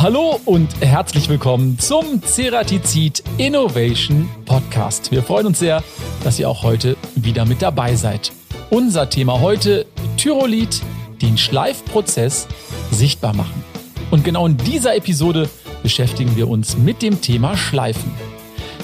Hallo 0.00 0.38
und 0.44 0.80
herzlich 0.80 1.28
willkommen 1.28 1.76
zum 1.76 2.22
Ceratizid 2.22 3.24
Innovation 3.36 4.30
Podcast. 4.44 5.10
Wir 5.10 5.24
freuen 5.24 5.46
uns 5.46 5.58
sehr, 5.58 5.82
dass 6.22 6.38
ihr 6.38 6.48
auch 6.48 6.62
heute 6.62 6.96
wieder 7.16 7.44
mit 7.44 7.62
dabei 7.62 7.96
seid. 7.96 8.30
Unser 8.70 9.10
Thema 9.10 9.40
heute, 9.40 9.86
Tyrolit, 10.16 10.82
den 11.20 11.36
Schleifprozess 11.36 12.46
sichtbar 12.92 13.34
machen. 13.34 13.64
Und 14.12 14.22
genau 14.22 14.46
in 14.46 14.56
dieser 14.56 14.94
Episode 14.94 15.50
beschäftigen 15.82 16.36
wir 16.36 16.48
uns 16.48 16.76
mit 16.76 17.02
dem 17.02 17.20
Thema 17.20 17.56
Schleifen. 17.56 18.12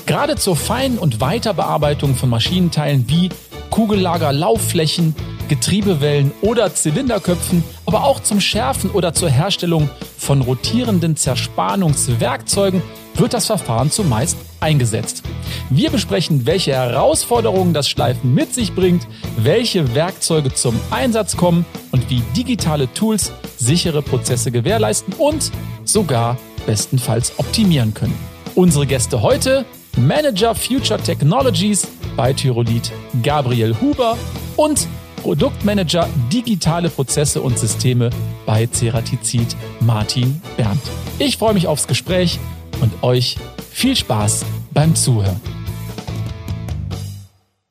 Gerade 0.07 0.35
zur 0.35 0.57
Fein- 0.57 0.99
und 0.99 1.21
Weiterbearbeitung 1.21 2.17
von 2.17 2.29
Maschinenteilen 2.29 3.04
wie 3.07 3.29
Kugellager, 3.71 4.32
Laufflächen, 4.32 5.14
Getriebewellen 5.49 6.32
oder 6.41 6.75
Zylinderköpfen, 6.75 7.63
aber 7.87 8.04
auch 8.04 8.21
zum 8.21 8.40
Schärfen 8.40 8.90
oder 8.90 9.13
zur 9.13 9.29
Herstellung 9.29 9.90
von 10.17 10.40
rotierenden 10.40 11.17
Zerspannungswerkzeugen 11.17 12.82
wird 13.14 13.35
das 13.35 13.46
Verfahren 13.46 13.90
zumeist 13.90 14.37
eingesetzt. 14.61 15.23
Wir 15.71 15.90
besprechen, 15.90 16.46
welche 16.46 16.73
Herausforderungen 16.73 17.75
das 17.75 17.89
Schleifen 17.89 18.35
mit 18.35 18.54
sich 18.54 18.75
bringt, 18.75 19.07
welche 19.37 19.95
Werkzeuge 19.95 20.53
zum 20.53 20.79
Einsatz 20.90 21.37
kommen 21.37 21.65
und 21.93 22.09
wie 22.11 22.23
digitale 22.37 22.93
Tools 22.93 23.32
sichere 23.57 24.03
Prozesse 24.03 24.51
gewährleisten 24.51 25.15
und 25.15 25.53
sogar 25.85 26.39
bestenfalls 26.67 27.39
optimieren 27.39 27.95
können. 27.95 28.18
Unsere 28.54 28.87
Gäste 28.87 29.23
heute 29.23 29.65
Manager 29.96 30.54
Future 30.54 31.01
Technologies 31.01 31.87
bei 32.17 32.33
Tyrolit 32.33 32.92
Gabriel 33.23 33.75
Huber 33.81 34.17
und 34.57 34.87
Produktmanager 35.17 36.09
Digitale 36.33 36.91
Prozesse 36.91 37.41
und 37.41 37.59
Systeme 37.59 38.11
bei 38.47 38.67
Ceratizid 38.67 39.57
Martin 39.81 40.41
Berndt. 40.57 40.83
Ich 41.19 41.39
freue 41.39 41.55
mich 41.55 41.67
aufs 41.67 41.87
Gespräch 41.87 42.39
und 42.81 43.03
euch 43.03 43.37
viel 43.70 43.97
Spaß 43.97 44.45
beim 44.73 44.95
Zuhören. 44.95 45.41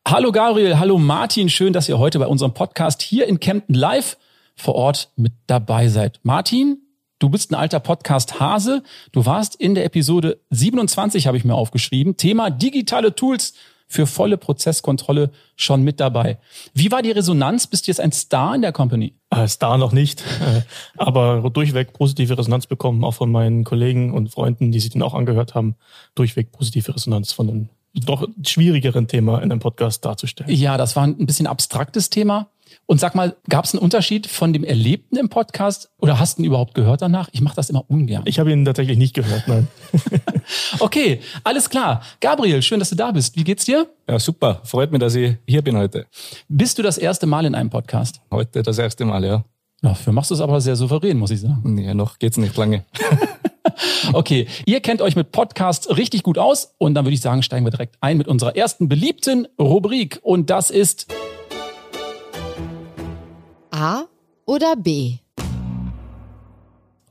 Hallo 0.07 0.31
Gabriel, 0.31 0.77
hallo 0.79 0.97
Martin, 0.97 1.49
schön, 1.49 1.73
dass 1.73 1.87
ihr 1.87 1.97
heute 1.97 2.19
bei 2.19 2.27
unserem 2.27 2.53
Podcast 2.53 3.01
hier 3.01 3.27
in 3.27 3.39
Kempten 3.39 3.75
live 3.75 4.17
vor 4.55 4.75
Ort 4.75 5.11
mit 5.15 5.33
dabei 5.47 5.87
seid. 5.87 6.19
Martin, 6.23 6.77
du 7.19 7.29
bist 7.29 7.51
ein 7.51 7.55
alter 7.55 7.79
Podcast-Hase. 7.79 8.83
Du 9.11 9.25
warst 9.25 9.55
in 9.55 9.75
der 9.75 9.85
Episode 9.85 10.41
27, 10.49 11.27
habe 11.27 11.37
ich 11.37 11.45
mir 11.45 11.55
aufgeschrieben, 11.55 12.17
Thema 12.17 12.49
digitale 12.49 13.15
Tools 13.15 13.53
für 13.93 14.07
volle 14.07 14.37
Prozesskontrolle 14.37 15.29
schon 15.55 15.83
mit 15.83 15.99
dabei. 15.99 16.39
Wie 16.73 16.91
war 16.91 17.03
die 17.03 17.11
Resonanz? 17.11 17.67
Bist 17.67 17.85
du 17.85 17.91
jetzt 17.91 17.99
ein 17.99 18.11
Star 18.11 18.55
in 18.55 18.63
der 18.63 18.71
Company? 18.71 19.13
Äh, 19.29 19.47
Star 19.47 19.77
noch 19.77 19.91
nicht, 19.91 20.21
äh, 20.21 20.61
aber 20.97 21.47
durchweg 21.51 21.93
positive 21.93 22.37
Resonanz 22.37 22.65
bekommen, 22.65 23.03
auch 23.03 23.13
von 23.13 23.31
meinen 23.31 23.63
Kollegen 23.63 24.11
und 24.11 24.31
Freunden, 24.31 24.71
die 24.71 24.79
sich 24.79 24.89
den 24.89 25.03
auch 25.03 25.13
angehört 25.13 25.53
haben. 25.53 25.75
Durchweg 26.15 26.51
positive 26.51 26.95
Resonanz 26.95 27.31
von 27.31 27.49
einem 27.49 27.69
doch 27.93 28.27
schwierigeren 28.43 29.07
Thema 29.07 29.37
in 29.37 29.51
einem 29.51 29.59
Podcast 29.59 30.03
darzustellen. 30.03 30.51
Ja, 30.51 30.77
das 30.77 30.95
war 30.95 31.03
ein 31.03 31.27
bisschen 31.27 31.45
abstraktes 31.45 32.09
Thema. 32.09 32.47
Und 32.85 32.99
sag 32.99 33.15
mal, 33.15 33.35
gab 33.49 33.65
es 33.65 33.73
einen 33.73 33.81
Unterschied 33.81 34.27
von 34.27 34.53
dem 34.53 34.63
Erlebten 34.63 35.17
im 35.17 35.29
Podcast 35.29 35.91
oder 35.99 36.19
hast 36.19 36.37
du 36.37 36.43
ihn 36.43 36.45
überhaupt 36.45 36.73
gehört 36.73 37.01
danach? 37.01 37.29
Ich 37.31 37.41
mache 37.41 37.55
das 37.55 37.69
immer 37.69 37.89
ungern. 37.89 38.23
Ich 38.25 38.39
habe 38.39 38.51
ihn 38.51 38.65
tatsächlich 38.65 38.97
nicht 38.97 39.13
gehört, 39.13 39.47
nein. 39.47 39.67
okay, 40.79 41.21
alles 41.43 41.69
klar. 41.69 42.01
Gabriel, 42.19 42.61
schön, 42.61 42.79
dass 42.79 42.89
du 42.89 42.95
da 42.95 43.11
bist. 43.11 43.35
Wie 43.35 43.43
geht's 43.43 43.65
dir? 43.65 43.87
Ja, 44.07 44.19
super. 44.19 44.61
Freut 44.63 44.91
mich, 44.91 44.99
dass 44.99 45.15
ich 45.15 45.37
hier 45.47 45.61
bin 45.61 45.77
heute. 45.77 46.05
Bist 46.47 46.77
du 46.77 46.83
das 46.83 46.97
erste 46.97 47.25
Mal 47.25 47.45
in 47.45 47.55
einem 47.55 47.69
Podcast? 47.69 48.21
Heute 48.31 48.63
das 48.63 48.77
erste 48.77 49.05
Mal, 49.05 49.23
ja. 49.23 49.43
Dafür 49.81 50.13
machst 50.13 50.31
du 50.31 50.35
es 50.35 50.41
aber 50.41 50.61
sehr 50.61 50.77
souverän, 50.77 51.17
muss 51.17 51.31
ich 51.31 51.41
sagen. 51.41 51.77
Ja, 51.77 51.93
noch 51.93 52.17
geht's 52.17 52.37
nicht 52.37 52.55
lange. 52.55 52.85
okay, 54.13 54.47
ihr 54.65 54.79
kennt 54.79 55.01
euch 55.01 55.17
mit 55.17 55.33
Podcasts 55.33 55.95
richtig 55.97 56.23
gut 56.23 56.37
aus 56.37 56.73
und 56.77 56.95
dann 56.95 57.03
würde 57.05 57.15
ich 57.15 57.21
sagen, 57.21 57.43
steigen 57.43 57.65
wir 57.65 57.71
direkt 57.71 57.97
ein 57.99 58.17
mit 58.17 58.29
unserer 58.29 58.55
ersten 58.55 58.87
beliebten 58.87 59.45
Rubrik 59.59 60.19
und 60.21 60.49
das 60.49 60.69
ist 60.69 61.07
A 63.83 64.05
oder 64.45 64.77
B? 64.77 65.17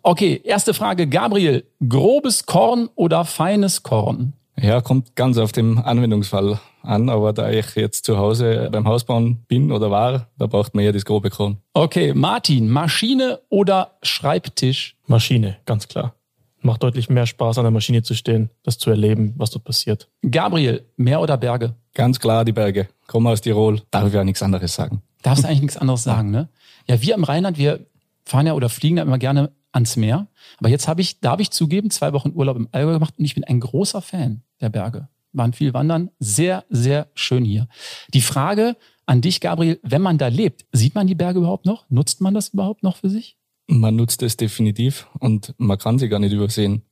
Okay, 0.03 0.41
erste 0.43 0.73
Frage, 0.73 1.07
Gabriel. 1.07 1.65
Grobes 1.87 2.47
Korn 2.47 2.89
oder 2.95 3.27
feines 3.27 3.83
Korn? 3.83 4.33
Ja, 4.57 4.81
kommt 4.81 5.15
ganz 5.15 5.37
auf 5.37 5.53
den 5.53 5.77
Anwendungsfall 5.77 6.59
an, 6.81 7.11
aber 7.11 7.35
da 7.35 7.51
ich 7.51 7.75
jetzt 7.75 8.07
zu 8.07 8.17
Hause 8.17 8.71
beim 8.73 8.89
Hausbauen 8.89 9.45
bin 9.49 9.71
oder 9.71 9.91
war, 9.91 10.29
da 10.39 10.47
braucht 10.47 10.75
man 10.75 10.83
ja 10.83 10.93
das 10.93 11.05
grobe 11.05 11.29
Korn. 11.29 11.59
Okay, 11.75 12.15
Martin, 12.15 12.71
Maschine 12.71 13.41
oder 13.51 13.99
Schreibtisch? 14.03 14.97
Maschine, 15.07 15.59
ganz 15.67 15.89
klar. 15.89 16.15
Macht 16.63 16.83
deutlich 16.83 17.11
mehr 17.11 17.27
Spaß, 17.27 17.59
an 17.59 17.65
der 17.65 17.71
Maschine 17.71 18.03
zu 18.03 18.15
stehen, 18.15 18.49
das 18.63 18.79
zu 18.79 18.89
erleben, 18.89 19.35
was 19.37 19.51
dort 19.51 19.67
passiert. 19.67 20.09
Gabriel, 20.23 20.87
Meer 20.97 21.21
oder 21.21 21.37
Berge? 21.37 21.75
Ganz 21.93 22.19
klar 22.19 22.47
die 22.47 22.53
Berge. 22.53 22.89
Komme 23.09 23.29
aus 23.29 23.43
Tirol, 23.43 23.83
darf 23.91 24.07
ich 24.07 24.15
ja 24.15 24.25
nichts 24.25 24.43
anderes 24.43 24.75
sagen. 24.75 25.03
Darfst 25.23 25.45
eigentlich 25.45 25.63
nichts 25.63 25.77
anderes 25.77 26.03
sagen, 26.03 26.31
ne? 26.31 26.49
Ja, 26.89 27.01
wir 27.01 27.15
im 27.15 27.25
Rheinland, 27.25 27.59
wir 27.59 27.87
fahren 28.25 28.47
ja 28.47 28.55
oder 28.55 28.69
fliegen 28.69 28.97
ja 28.97 29.03
immer 29.03 29.19
gerne 29.19 29.53
ans 29.73 29.97
Meer. 29.97 30.29
Aber 30.59 30.69
jetzt 30.69 30.89
habe 30.89 31.01
ich, 31.01 31.21
darf 31.21 31.41
ich 31.41 31.51
zugeben, 31.51 31.91
zwei 31.91 32.13
Wochen 32.13 32.33
Urlaub 32.35 32.57
im 32.57 32.69
Allgäu 32.73 32.93
gemacht 32.93 33.15
und 33.19 33.25
ich 33.25 33.35
bin 33.35 33.45
ein 33.45 33.61
großer 33.61 34.03
Fan 34.03 34.43
der 34.61 34.69
Berge. 34.69 35.09
Waren 35.33 35.55
viel 35.55 35.73
wandern. 35.73 36.11
Sehr, 36.19 36.65
sehr 36.69 37.09
schön 37.15 37.45
hier. 37.45 37.69
Die 38.13 38.21
Frage 38.21 38.77
an 39.07 39.23
dich, 39.23 39.41
Gabriel, 39.41 39.81
wenn 39.83 40.03
man 40.03 40.19
da 40.19 40.29
lebt, 40.29 40.67
sieht 40.73 40.95
man 40.95 41.07
die 41.07 41.15
Berge 41.15 41.39
überhaupt 41.39 41.67
noch? 41.67 41.87
Nutzt 41.89 42.21
man 42.21 42.35
das 42.35 42.51
überhaupt 42.51 42.83
noch 42.83 42.97
für 42.97 43.09
sich? 43.09 43.37
Man 43.67 43.97
nutzt 43.97 44.23
es 44.23 44.37
definitiv 44.37 45.07
und 45.19 45.55
man 45.57 45.79
kann 45.79 45.99
sie 45.99 46.09
gar 46.09 46.19
nicht 46.19 46.33
übersehen. 46.33 46.83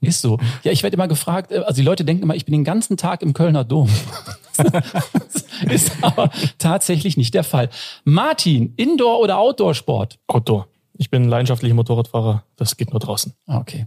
Ist 0.00 0.22
so. 0.22 0.38
Ja, 0.64 0.72
ich 0.72 0.82
werde 0.82 0.94
immer 0.94 1.08
gefragt, 1.08 1.52
äh, 1.52 1.58
also 1.58 1.76
die 1.76 1.86
Leute 1.86 2.04
denken 2.04 2.24
immer, 2.24 2.34
ich 2.34 2.44
bin 2.44 2.52
den 2.52 2.64
ganzen 2.64 2.96
Tag 2.96 3.22
im 3.22 3.34
Kölner 3.34 3.64
Dom. 3.64 3.88
ist 5.70 5.92
aber 6.02 6.30
tatsächlich 6.58 7.16
nicht 7.16 7.34
der 7.34 7.44
Fall. 7.44 7.68
Martin, 8.04 8.74
Indoor- 8.76 9.20
oder 9.20 9.38
Outdoor-Sport? 9.38 10.18
Outdoor. 10.26 10.68
Ich 10.96 11.10
bin 11.10 11.28
leidenschaftlicher 11.28 11.74
Motorradfahrer. 11.74 12.44
Das 12.56 12.76
geht 12.76 12.90
nur 12.90 13.00
draußen. 13.00 13.32
Okay. 13.46 13.86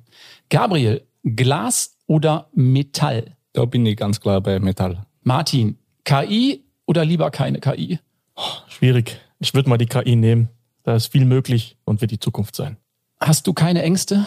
Gabriel, 0.49 1.05
Glas 1.23 1.97
oder 2.07 2.47
Metall? 2.53 3.35
Da 3.53 3.65
bin 3.65 3.85
ich 3.85 3.97
ganz 3.97 4.21
klar 4.21 4.41
bei 4.41 4.59
Metall. 4.59 5.05
Martin, 5.23 5.77
KI 6.05 6.63
oder 6.85 7.05
lieber 7.05 7.29
keine 7.29 7.59
KI? 7.59 7.99
Oh, 8.35 8.41
schwierig. 8.67 9.19
Ich 9.39 9.53
würde 9.53 9.69
mal 9.69 9.77
die 9.77 9.85
KI 9.85 10.15
nehmen. 10.15 10.49
Da 10.83 10.95
ist 10.95 11.11
viel 11.11 11.25
möglich 11.25 11.77
und 11.83 12.01
wird 12.01 12.11
die 12.11 12.19
Zukunft 12.19 12.55
sein. 12.55 12.77
Hast 13.19 13.45
du 13.45 13.53
keine 13.53 13.83
Ängste? 13.83 14.25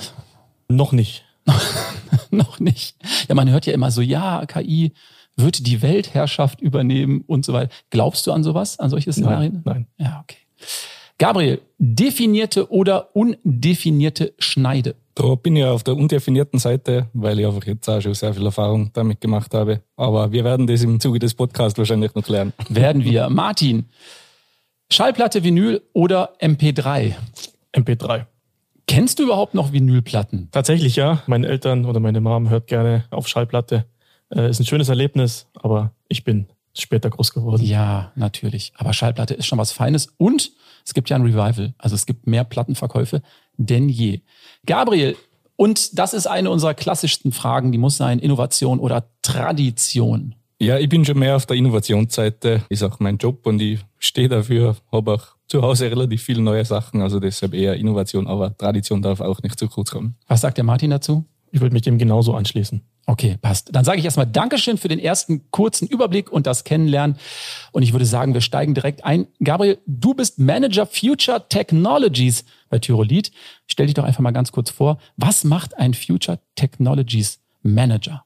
Noch 0.69 0.93
nicht. 0.93 1.25
Noch 2.31 2.61
nicht. 2.61 2.97
Ja, 3.29 3.35
man 3.35 3.51
hört 3.51 3.67
ja 3.67 3.73
immer 3.73 3.91
so, 3.91 4.01
ja, 4.01 4.47
KI 4.47 4.93
wird 5.37 5.67
die 5.67 5.83
Weltherrschaft 5.83 6.61
übernehmen 6.61 7.25
und 7.27 7.45
so 7.45 7.53
weiter. 7.53 7.73
Glaubst 7.91 8.27
du 8.27 8.33
an 8.33 8.43
sowas, 8.43 8.79
an 8.79 8.91
solche 8.91 9.13
Szenarien? 9.13 9.63
Nein. 9.65 9.87
nein. 9.99 10.07
Ja, 10.07 10.21
okay. 10.23 10.39
Gabriel, 11.19 11.61
definierte 11.79 12.71
oder 12.71 13.15
undefinierte 13.15 14.35
Schneide? 14.39 14.97
Da 15.15 15.37
bin 15.37 15.55
ich 15.55 15.65
auf 15.65 15.85
der 15.85 15.97
undefinierten 15.97 16.59
Seite, 16.59 17.09
weil 17.13 17.39
ich 17.39 17.47
einfach 17.47 17.65
jetzt 17.67 17.89
auch 17.89 18.01
schon 18.01 18.15
sehr 18.15 18.35
viel 18.35 18.45
Erfahrung 18.45 18.91
damit 18.93 19.21
gemacht 19.21 19.55
habe. 19.55 19.81
Aber 19.97 20.33
wir 20.33 20.43
werden 20.43 20.67
das 20.67 20.83
im 20.83 20.99
Zuge 20.99 21.21
des 21.21 21.35
Podcasts 21.35 21.79
wahrscheinlich 21.79 22.15
noch 22.17 22.29
lernen. 22.29 22.53
Werden 22.69 23.05
wir. 23.05 23.29
Martin, 23.31 23.85
Schallplatte, 24.91 25.45
Vinyl 25.45 25.83
oder 25.93 26.33
MP3? 26.41 27.15
MP3. 27.73 28.27
Kennst 28.87 29.19
du 29.19 29.23
überhaupt 29.23 29.55
noch 29.55 29.73
Vinylplatten? 29.73 30.49
Tatsächlich 30.51 30.97
ja. 30.97 31.23
Meine 31.27 31.47
Eltern 31.47 31.85
oder 31.85 32.01
meine 32.01 32.21
Mom 32.21 32.51
hört 32.51 32.67
gerne 32.67 33.05
auf 33.11 33.29
Schallplatte. 33.29 33.87
Äh, 34.31 34.51
ist 34.51 34.61
ein 34.61 34.67
schönes 34.67 34.89
Erlebnis, 34.89 35.47
aber 35.55 35.93
ich 36.09 36.25
bin 36.25 36.47
später 36.73 37.11
groß 37.11 37.33
geworden. 37.33 37.63
Ja, 37.65 38.13
natürlich. 38.17 38.73
Aber 38.77 38.93
Schallplatte 38.93 39.35
ist 39.35 39.47
schon 39.47 39.59
was 39.59 39.73
Feines 39.73 40.09
und 40.17 40.53
es 40.85 40.93
gibt 40.93 41.09
ja 41.09 41.17
ein 41.17 41.23
Revival. 41.23 41.75
Also 41.79 41.95
es 41.95 42.05
gibt 42.05 42.27
mehr 42.27 42.45
Plattenverkäufe 42.45 43.23
denn 43.57 43.89
je. 43.89 44.21
Gabriel, 44.67 45.17
und 45.57 45.99
das 45.99 46.15
ist 46.15 46.27
eine 46.27 46.51
unserer 46.51 46.75
klassischsten 46.75 47.33
Fragen, 47.33 47.73
die 47.73 47.79
muss 47.79 47.97
sein, 47.97 48.19
Innovation 48.19 48.81
oder 48.81 49.09
Tradition. 49.23 50.35
Ja, 50.61 50.79
ich 50.79 50.89
bin 50.89 51.05
schon 51.05 51.19
mehr 51.19 51.37
auf 51.37 51.47
der 51.47 51.57
Innovationsseite, 51.57 52.63
ist 52.69 52.83
auch 52.83 53.01
mein 53.01 53.19
Job 53.19 53.47
und 53.47 53.61
ich 53.61 53.81
stehe 53.99 54.29
dafür, 54.29 54.77
habe 54.91 55.15
auch 55.15 55.27
zu 55.47 55.63
Hause 55.63 55.91
relativ 55.91 56.23
viele 56.23 56.43
neue 56.43 56.65
Sachen, 56.65 57.03
also 57.03 57.21
deshalb 57.21 57.55
eher 57.55 57.75
Innovation, 57.75 58.27
aber 58.27 58.57
Tradition 58.57 59.03
darf 59.03 59.21
auch 59.21 59.43
nicht 59.43 59.59
zu 59.59 59.69
kurz 59.69 59.91
kommen. 59.91 60.17
Was 60.27 60.41
sagt 60.41 60.57
der 60.57 60.65
Martin 60.65 60.91
dazu? 60.91 61.25
Ich 61.51 61.61
würde 61.61 61.73
mich 61.73 61.83
dem 61.83 61.99
genauso 61.99 62.35
anschließen. 62.35 62.83
Okay, 63.07 63.37
passt. 63.41 63.69
Dann 63.73 63.85
sage 63.85 63.99
ich 63.99 64.05
erstmal 64.05 64.27
Dankeschön 64.27 64.79
für 64.79 64.89
den 64.89 64.99
ersten 64.99 65.51
kurzen 65.51 65.87
Überblick 65.87 66.33
und 66.33 66.47
das 66.47 66.65
Kennenlernen. 66.65 67.19
Und 67.73 67.83
ich 67.83 67.93
würde 67.93 68.07
sagen, 68.07 68.33
wir 68.33 68.41
steigen 68.41 68.75
direkt 68.75 69.05
ein. 69.05 69.27
Gabriel, 69.43 69.79
du 69.87 70.15
bist 70.15 70.39
Manager 70.39 70.87
Future 70.87 71.47
Technologies 71.49 72.45
bei 72.71 72.79
Tyrolit. 72.79 73.31
Stell 73.67 73.87
dich 73.87 73.95
doch 73.95 74.05
einfach 74.05 74.21
mal 74.21 74.31
ganz 74.31 74.53
kurz 74.53 74.71
vor. 74.71 74.99
Was 75.17 75.45
macht 75.45 75.77
ein 75.77 75.93
Future 75.93 76.41
Technologies 76.55 77.41
Manager? 77.63 78.25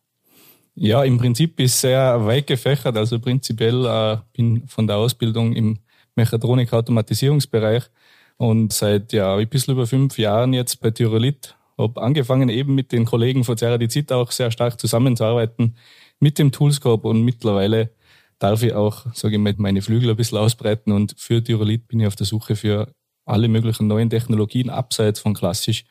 Ja, 0.77 1.03
im 1.03 1.19
Prinzip 1.19 1.59
ist 1.59 1.81
sehr 1.81 2.25
weit 2.25 2.47
gefächert. 2.47 2.97
Also 2.97 3.19
prinzipiell 3.19 3.85
äh, 3.85 4.19
bin 4.33 4.69
von 4.69 4.87
der 4.87 4.97
Ausbildung 4.97 5.55
im 5.55 5.81
Mechatronik-Automatisierungsbereich 6.15 7.85
und 8.37 8.73
seit 8.73 9.13
ja 9.13 9.35
ein 9.35 9.49
bisschen 9.49 9.75
über 9.75 9.89
fünf 9.89 10.19
Jahren 10.19 10.53
jetzt 10.53 10.81
bei 10.81 10.93
Tyrolit 10.93 11.57
habe 11.79 12.03
angefangen 12.03 12.49
eben 12.49 12.75
mit 12.75 12.93
den 12.93 13.05
Kollegen 13.05 13.45
von 13.45 13.57
Ceradizid 13.57 14.13
auch 14.13 14.31
sehr 14.31 14.51
stark 14.51 14.81
zusammenzuarbeiten 14.81 15.77
mit 16.21 16.39
dem 16.39 16.53
Toolscope 16.53 17.07
und 17.07 17.23
mittlerweile 17.23 17.91
darf 18.39 18.63
ich 18.63 18.73
auch, 18.73 19.07
sage 19.15 19.37
ich 19.37 19.41
mal, 19.41 19.55
meine 19.59 19.83
Flügel 19.83 20.11
ein 20.11 20.17
bisschen 20.17 20.39
ausbreiten 20.39 20.93
und 20.93 21.15
für 21.17 21.43
Tyrolit 21.43 21.89
bin 21.89 22.01
ich 22.01 22.07
auf 22.07 22.17
der 22.17 22.27
Suche 22.27 22.57
für 22.57 22.93
alle 23.25 23.49
möglichen 23.49 23.87
neuen 23.87 24.11
Technologien 24.11 24.71
abseits 24.71 25.21
von 25.21 25.35
klassisch 25.35 25.85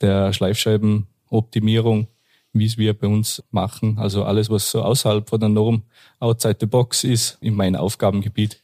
der 0.00 0.32
Schleifscheibenoptimierung, 0.32 2.08
wie 2.52 2.66
es 2.66 2.76
wir 2.76 2.92
bei 2.98 3.06
uns 3.06 3.42
machen. 3.50 3.98
Also 3.98 4.24
alles, 4.24 4.50
was 4.50 4.70
so 4.70 4.82
außerhalb 4.82 5.28
von 5.28 5.40
der 5.40 5.48
Norm, 5.48 5.82
outside 6.18 6.56
the 6.60 6.66
box 6.66 7.04
ist, 7.04 7.38
in 7.40 7.54
meinem 7.54 7.76
Aufgabengebiet. 7.76 8.62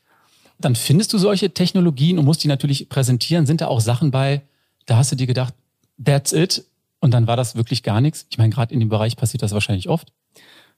Dann 0.58 0.74
findest 0.74 1.12
du 1.12 1.18
solche 1.18 1.54
Technologien 1.54 2.18
und 2.18 2.24
musst 2.24 2.42
die 2.42 2.48
natürlich 2.48 2.88
präsentieren. 2.88 3.46
Sind 3.46 3.60
da 3.60 3.68
auch 3.68 3.80
Sachen 3.80 4.10
bei, 4.10 4.42
da 4.86 4.96
hast 4.96 5.12
du 5.12 5.16
dir 5.16 5.28
gedacht, 5.28 5.54
that's 6.02 6.32
it. 6.32 6.64
Und 7.00 7.12
dann 7.12 7.26
war 7.26 7.36
das 7.36 7.54
wirklich 7.54 7.82
gar 7.82 8.00
nichts. 8.00 8.26
Ich 8.30 8.38
meine, 8.38 8.50
gerade 8.50 8.74
in 8.74 8.80
dem 8.80 8.88
Bereich 8.88 9.16
passiert 9.16 9.42
das 9.42 9.52
wahrscheinlich 9.52 9.88
oft. 9.88 10.12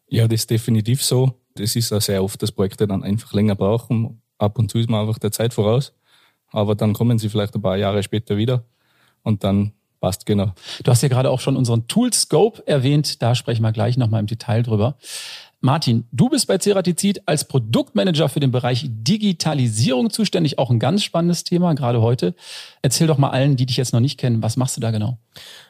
Ja, 0.09 0.29
das 0.29 0.41
ist 0.41 0.51
definitiv 0.51 1.03
so. 1.03 1.35
Das 1.55 1.77
ist 1.77 1.93
auch 1.93 2.01
sehr 2.01 2.23
oft, 2.23 2.43
dass 2.43 2.53
Projekte 2.53 2.87
dann 2.87 3.03
einfach 3.03 3.33
länger 3.33 3.55
brauchen. 3.55 4.21
Ab 4.39 4.59
und 4.59 4.71
zu 4.71 4.79
ist 4.79 4.91
man 4.91 5.03
einfach 5.07 5.19
der 5.19 5.33
Zeit 5.33 5.55
voraus. 5.55 5.93
Aber 6.49 6.75
dann 6.75 6.93
kommen 6.93 7.19
sie 7.19 7.29
vielleicht 7.29 7.55
ein 7.55 7.63
paar 7.63 7.77
Jahre 7.77 8.03
später 8.03 8.37
wieder 8.37 8.65
und 9.23 9.45
dann 9.45 9.73
passt 10.01 10.27
genau. 10.27 10.53
Du 10.83 10.91
hast 10.91 11.03
ja 11.03 11.09
gerade 11.09 11.31
auch 11.31 11.41
schon 11.41 11.57
unseren 11.57 11.87
Tool 11.87 12.13
Scope 12.13 12.67
erwähnt. 12.67 13.23
Da 13.23 13.35
sprechen 13.35 13.63
wir 13.63 13.73
gleich 13.73 13.97
nochmal 13.97 14.21
im 14.21 14.27
Detail 14.27 14.63
drüber. 14.63 14.97
Martin, 15.63 16.07
du 16.11 16.31
bist 16.31 16.47
bei 16.47 16.57
Ceratizid 16.57 17.21
als 17.27 17.47
Produktmanager 17.47 18.31
für 18.31 18.41
den 18.41 18.51
Bereich 18.51 18.87
Digitalisierung 18.89 20.09
zuständig. 20.09 20.59
Auch 20.59 20.71
ein 20.71 20.79
ganz 20.79 21.05
spannendes 21.05 21.45
Thema, 21.45 21.75
gerade 21.75 22.01
heute. 22.01 22.35
Erzähl 22.81 23.07
doch 23.07 23.19
mal 23.19 23.29
allen, 23.29 23.57
die 23.57 23.67
dich 23.67 23.77
jetzt 23.77 23.93
noch 23.93 24.01
nicht 24.01 24.19
kennen, 24.19 24.43
was 24.43 24.57
machst 24.57 24.79
du 24.79 24.81
da 24.81 24.91
genau? 24.91 25.19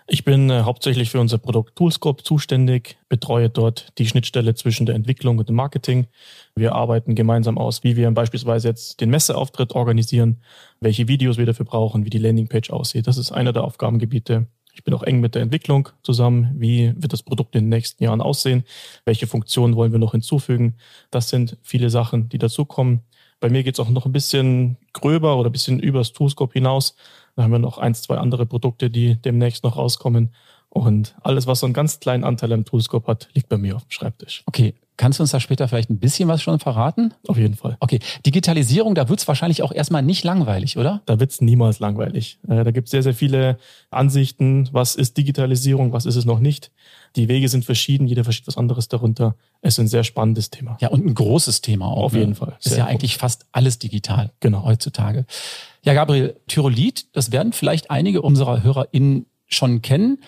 Ich 0.07 0.25
bin 0.25 0.49
äh, 0.49 0.61
hauptsächlich 0.63 1.11
für 1.11 1.19
unser 1.19 1.39
Produkt 1.39 1.75
Toolscope 1.75 2.23
zuständig, 2.23 2.99
betreue 3.09 3.51
dort 3.51 3.89
die 3.99 4.07
Schnittstelle 4.07 4.55
zwischen 4.55 4.87
der 4.87 4.95
Entwicklung 4.95 5.39
und 5.39 5.49
dem 5.49 5.57
Marketing. 5.57 6.07
Wir 6.55 6.77
arbeiten 6.77 7.17
gemeinsam 7.17 7.59
aus, 7.59 7.83
wie 7.83 7.97
wir 7.97 8.09
beispielsweise 8.13 8.69
jetzt 8.69 9.01
den 9.01 9.11
Messeauftritt 9.11 9.73
organisieren, 9.73 10.41
welche 10.81 11.09
Videos 11.09 11.37
wir 11.37 11.47
dafür 11.47 11.67
brauchen, 11.67 12.05
wie 12.05 12.11
die 12.11 12.19
Landingpage 12.19 12.71
aussieht. 12.71 13.09
Das 13.09 13.19
ist 13.19 13.33
einer 13.33 13.53
der 13.53 13.65
Aufgabengebiete 13.65 14.47
ich 14.75 14.85
bin 14.85 14.95
auch 14.95 15.03
eng 15.03 15.21
mit 15.21 15.35
der 15.35 15.43
Entwicklung 15.43 15.89
zusammen. 16.03 16.53
Wie 16.57 16.93
wird 16.97 17.13
das 17.13 17.23
Produkt 17.23 17.55
in 17.55 17.65
den 17.65 17.69
nächsten 17.69 18.03
Jahren 18.03 18.21
aussehen? 18.21 18.65
Welche 19.05 19.27
Funktionen 19.27 19.77
wollen 19.77 19.93
wir 19.93 19.99
noch 19.99 20.13
hinzufügen? 20.13 20.77
Das 21.11 21.29
sind 21.29 21.57
viele 21.63 21.91
Sachen, 21.91 22.29
die 22.29 22.39
dazukommen. 22.39 23.01
Bei 23.41 23.49
mir 23.49 23.63
geht 23.63 23.75
es 23.75 23.81
auch 23.81 23.89
noch 23.89 24.07
ein 24.07 24.13
bisschen 24.13 24.77
gröber 24.93 25.39
oder 25.39 25.49
ein 25.49 25.53
bisschen 25.53 25.81
übers 25.81 26.13
Toolscope 26.13 26.53
hinaus. 26.53 26.95
Da 27.37 27.43
haben 27.43 27.53
wir 27.53 27.59
noch 27.59 27.79
eins, 27.79 28.03
zwei 28.03 28.19
andere 28.19 28.47
Produkte, 28.47 28.91
die 28.91 29.17
demnächst 29.17 29.65
noch 29.65 29.77
rauskommen. 29.77 30.35
Und 30.69 31.17
alles, 31.23 31.47
was 31.47 31.61
so 31.61 31.67
einen 31.67 31.75
ganz 31.75 32.01
kleinen 32.01 32.23
Anteil 32.23 32.53
am 32.53 32.65
Toolscope 32.65 33.07
hat, 33.11 33.29
liegt 33.35 33.49
bei 33.49 33.57
mir 33.57 33.77
auf 33.77 33.85
dem 33.85 33.91
Schreibtisch. 33.91 34.45
Okay, 34.47 34.75
Kannst 35.01 35.19
du 35.19 35.23
uns 35.23 35.31
da 35.31 35.41
später 35.41 35.67
vielleicht 35.67 35.89
ein 35.89 35.99
bisschen 35.99 36.29
was 36.29 36.43
schon 36.43 36.59
verraten? 36.59 37.15
Auf 37.27 37.39
jeden 37.39 37.55
Fall. 37.55 37.79
Okay, 37.81 38.01
Digitalisierung, 38.27 38.95
da 38.95 39.09
wird 39.09 39.19
es 39.19 39.27
wahrscheinlich 39.27 39.63
auch 39.63 39.73
erstmal 39.73 40.03
nicht 40.03 40.25
langweilig, 40.25 40.77
oder? 40.77 41.01
Da 41.07 41.19
wird 41.19 41.31
es 41.31 41.41
niemals 41.41 41.79
langweilig. 41.79 42.39
Äh, 42.47 42.65
da 42.65 42.71
gibt 42.71 42.89
es 42.89 42.91
sehr, 42.91 43.03
sehr 43.03 43.15
viele 43.15 43.57
Ansichten, 43.91 44.69
was 44.73 44.97
ist 44.97 45.17
Digitalisierung, 45.17 45.95
was 45.95 46.05
ist 46.05 46.17
es 46.17 46.27
noch 46.27 46.39
nicht. 46.39 46.71
Die 47.17 47.29
Wege 47.29 47.49
sind 47.49 47.65
verschieden, 47.65 48.09
jeder 48.09 48.25
versteht 48.25 48.47
was 48.47 48.59
anderes 48.59 48.89
darunter. 48.89 49.37
Es 49.63 49.77
ist 49.77 49.79
ein 49.79 49.89
sehr 49.89 50.05
spannendes 50.05 50.51
Thema. 50.51 50.77
Ja, 50.83 50.89
und 50.89 51.07
ein 51.07 51.15
großes 51.15 51.63
Thema 51.63 51.87
auch. 51.87 52.03
Auf 52.03 52.13
ne? 52.13 52.19
jeden 52.19 52.35
Fall. 52.35 52.59
Ist 52.63 52.77
ja 52.77 52.85
groß. 52.85 52.93
eigentlich 52.93 53.17
fast 53.17 53.47
alles 53.53 53.79
digital 53.79 54.33
genau. 54.41 54.67
heutzutage. 54.67 55.25
Ja, 55.83 55.95
Gabriel, 55.95 56.37
Tyrolit, 56.47 57.07
das 57.15 57.33
werden 57.33 57.55
vielleicht 57.55 57.91
einige 57.91 58.21
unserer 58.21 58.63
HörerInnen 58.63 59.25
schon 59.47 59.81
kennen. 59.81 60.19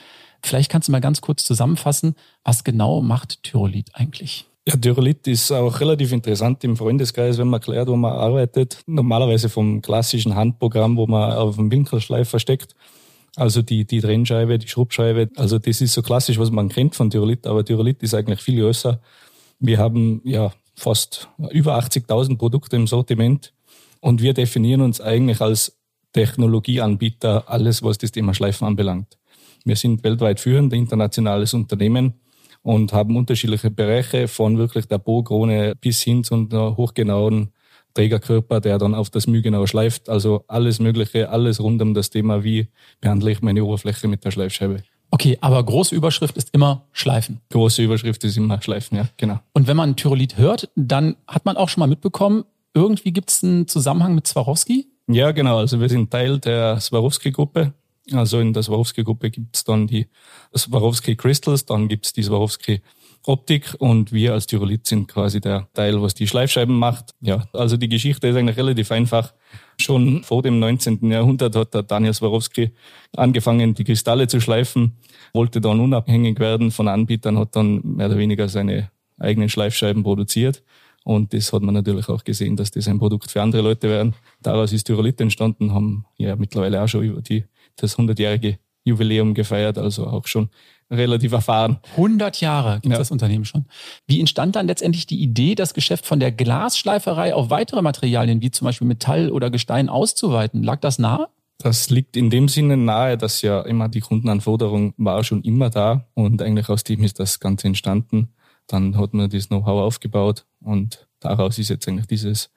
Vielleicht 0.42 0.70
kannst 0.70 0.88
du 0.88 0.92
mal 0.92 1.02
ganz 1.02 1.20
kurz 1.20 1.44
zusammenfassen, 1.44 2.14
was 2.42 2.64
genau 2.64 3.02
macht 3.02 3.42
Tyrolit 3.42 3.90
eigentlich? 3.92 4.46
Ja, 4.66 4.76
Tyrolit 4.76 5.26
ist 5.26 5.50
auch 5.50 5.80
relativ 5.80 6.12
interessant 6.12 6.62
im 6.62 6.76
Freundeskreis, 6.76 7.36
wenn 7.38 7.48
man 7.48 7.60
erklärt, 7.60 7.88
wo 7.88 7.96
man 7.96 8.12
arbeitet. 8.12 8.78
Normalerweise 8.86 9.48
vom 9.48 9.82
klassischen 9.82 10.36
Handprogramm, 10.36 10.96
wo 10.96 11.06
man 11.08 11.32
auf 11.32 11.56
dem 11.56 11.70
Winkelschleifer 11.72 12.38
steckt. 12.38 12.76
Also 13.34 13.62
die, 13.62 13.84
die 13.84 14.00
Trennscheibe, 14.00 14.58
die 14.58 14.68
Schrubbscheibe. 14.68 15.30
Also 15.36 15.58
das 15.58 15.80
ist 15.80 15.94
so 15.94 16.02
klassisch, 16.02 16.38
was 16.38 16.52
man 16.52 16.68
kennt 16.68 16.94
von 16.94 17.10
Tyrolit, 17.10 17.46
aber 17.46 17.64
Tyrolit 17.64 18.02
ist 18.04 18.14
eigentlich 18.14 18.40
viel 18.40 18.60
größer. 18.60 19.00
Wir 19.58 19.78
haben 19.78 20.20
ja 20.24 20.52
fast 20.76 21.28
über 21.50 21.76
80.000 21.78 22.38
Produkte 22.38 22.76
im 22.76 22.86
Sortiment 22.86 23.52
und 24.00 24.22
wir 24.22 24.32
definieren 24.32 24.80
uns 24.80 25.00
eigentlich 25.00 25.40
als 25.40 25.80
Technologieanbieter, 26.12 27.48
alles 27.48 27.82
was 27.82 27.98
das 27.98 28.12
Thema 28.12 28.32
Schleifen 28.32 28.66
anbelangt. 28.66 29.18
Wir 29.64 29.76
sind 29.76 30.04
weltweit 30.04 30.38
führend, 30.38 30.72
internationales 30.72 31.54
Unternehmen 31.54 32.14
und 32.62 32.92
haben 32.92 33.16
unterschiedliche 33.16 33.70
Bereiche 33.70 34.28
von 34.28 34.58
wirklich 34.58 34.86
der 34.86 34.98
Bohrkrone 34.98 35.74
bis 35.76 36.02
hin 36.02 36.24
zu 36.24 36.34
einer 36.34 36.76
hochgenauen 36.76 37.52
Trägerkörper, 37.94 38.60
der 38.60 38.78
dann 38.78 38.94
auf 38.94 39.10
das 39.10 39.26
Mühe 39.26 39.42
genau 39.42 39.66
schleift. 39.66 40.08
Also 40.08 40.44
alles 40.48 40.80
Mögliche, 40.80 41.28
alles 41.28 41.60
rund 41.60 41.82
um 41.82 41.94
das 41.94 42.10
Thema, 42.10 42.44
wie 42.44 42.68
behandle 43.00 43.32
ich 43.32 43.42
meine 43.42 43.64
Oberfläche 43.64 44.08
mit 44.08 44.24
der 44.24 44.30
Schleifscheibe. 44.30 44.82
Okay, 45.10 45.36
aber 45.42 45.62
große 45.62 45.94
Überschrift 45.94 46.38
ist 46.38 46.48
immer 46.54 46.86
Schleifen. 46.92 47.40
Große 47.50 47.82
Überschrift 47.82 48.24
ist 48.24 48.38
immer 48.38 48.62
Schleifen, 48.62 48.96
ja, 48.96 49.08
genau. 49.18 49.40
Und 49.52 49.66
wenn 49.66 49.76
man 49.76 49.94
Tyrolit 49.94 50.38
hört, 50.38 50.70
dann 50.74 51.16
hat 51.28 51.44
man 51.44 51.58
auch 51.58 51.68
schon 51.68 51.80
mal 51.80 51.86
mitbekommen, 51.86 52.44
irgendwie 52.72 53.12
gibt 53.12 53.30
es 53.30 53.44
einen 53.44 53.68
Zusammenhang 53.68 54.14
mit 54.14 54.26
Swarovski? 54.26 54.86
Ja, 55.08 55.32
genau. 55.32 55.58
Also 55.58 55.80
wir 55.80 55.90
sind 55.90 56.10
Teil 56.10 56.38
der 56.38 56.80
Swarovski-Gruppe. 56.80 57.74
Also 58.10 58.40
in 58.40 58.52
der 58.52 58.62
Swarovski-Gruppe 58.62 59.30
gibt 59.30 59.56
es 59.56 59.64
dann 59.64 59.86
die 59.86 60.08
Swarovski 60.56 61.14
Crystals, 61.16 61.64
dann 61.66 61.88
gibt 61.88 62.06
es 62.06 62.12
die 62.12 62.22
Swarovski 62.22 62.82
Optik 63.24 63.76
und 63.78 64.12
wir 64.12 64.32
als 64.32 64.46
Tyrolit 64.46 64.86
sind 64.86 65.06
quasi 65.06 65.40
der 65.40 65.68
Teil, 65.74 66.02
was 66.02 66.14
die 66.14 66.26
Schleifscheiben 66.26 66.76
macht. 66.76 67.14
Ja, 67.20 67.46
also 67.52 67.76
die 67.76 67.88
Geschichte 67.88 68.26
ist 68.26 68.36
eigentlich 68.36 68.56
relativ 68.56 68.90
einfach. 68.90 69.32
Schon 69.80 70.24
vor 70.24 70.42
dem 70.42 70.58
19. 70.58 71.08
Jahrhundert 71.10 71.54
hat 71.54 71.72
der 71.72 71.84
Daniel 71.84 72.14
Swarovski 72.14 72.72
angefangen, 73.16 73.74
die 73.74 73.84
Kristalle 73.84 74.26
zu 74.26 74.40
schleifen, 74.40 74.96
wollte 75.32 75.60
dann 75.60 75.78
unabhängig 75.78 76.40
werden 76.40 76.72
von 76.72 76.88
Anbietern, 76.88 77.38
hat 77.38 77.54
dann 77.54 77.80
mehr 77.84 78.06
oder 78.06 78.18
weniger 78.18 78.48
seine 78.48 78.90
eigenen 79.18 79.48
Schleifscheiben 79.48 80.02
produziert. 80.02 80.64
Und 81.04 81.32
das 81.32 81.52
hat 81.52 81.62
man 81.62 81.74
natürlich 81.74 82.08
auch 82.08 82.24
gesehen, 82.24 82.56
dass 82.56 82.70
das 82.70 82.88
ein 82.88 82.98
Produkt 82.98 83.30
für 83.30 83.42
andere 83.42 83.62
Leute 83.62 83.88
wäre. 83.88 84.12
Daraus 84.40 84.72
ist 84.72 84.84
Tyrolit 84.84 85.20
entstanden, 85.20 85.72
haben 85.72 86.06
ja 86.16 86.36
mittlerweile 86.36 86.82
auch 86.82 86.88
schon 86.88 87.02
über 87.02 87.22
die 87.22 87.44
das 87.76 87.98
100-jährige 87.98 88.58
Jubiläum 88.84 89.34
gefeiert, 89.34 89.78
also 89.78 90.06
auch 90.06 90.26
schon 90.26 90.50
relativ 90.90 91.32
erfahren. 91.32 91.78
100 91.92 92.40
Jahre 92.40 92.80
gibt 92.80 92.92
ja. 92.92 92.98
das 92.98 93.10
Unternehmen 93.10 93.44
schon. 93.44 93.66
Wie 94.06 94.20
entstand 94.20 94.56
dann 94.56 94.66
letztendlich 94.66 95.06
die 95.06 95.20
Idee, 95.20 95.54
das 95.54 95.74
Geschäft 95.74 96.06
von 96.06 96.20
der 96.20 96.32
Glasschleiferei 96.32 97.34
auf 97.34 97.50
weitere 97.50 97.82
Materialien 97.82 98.42
wie 98.42 98.50
zum 98.50 98.66
Beispiel 98.66 98.86
Metall 98.86 99.30
oder 99.30 99.50
Gestein 99.50 99.88
auszuweiten? 99.88 100.62
Lag 100.62 100.80
das 100.80 100.98
nahe? 100.98 101.28
Das 101.58 101.90
liegt 101.90 102.16
in 102.16 102.28
dem 102.28 102.48
Sinne 102.48 102.76
nahe, 102.76 103.16
dass 103.16 103.40
ja 103.42 103.62
immer 103.62 103.88
die 103.88 104.00
Kundenanforderung 104.00 104.94
war 104.96 105.22
schon 105.22 105.42
immer 105.42 105.70
da 105.70 106.08
und 106.14 106.42
eigentlich 106.42 106.68
aus 106.68 106.82
dem 106.82 107.04
ist 107.04 107.20
das 107.20 107.40
Ganze 107.40 107.68
entstanden. 107.68 108.34
Dann 108.66 108.96
hat 108.98 109.14
man 109.14 109.30
das 109.30 109.48
Know-how 109.48 109.82
aufgebaut 109.82 110.44
und 110.60 111.06
daraus 111.20 111.58
ist 111.58 111.68
jetzt 111.68 111.86
eigentlich 111.88 112.06
dieses 112.06 112.50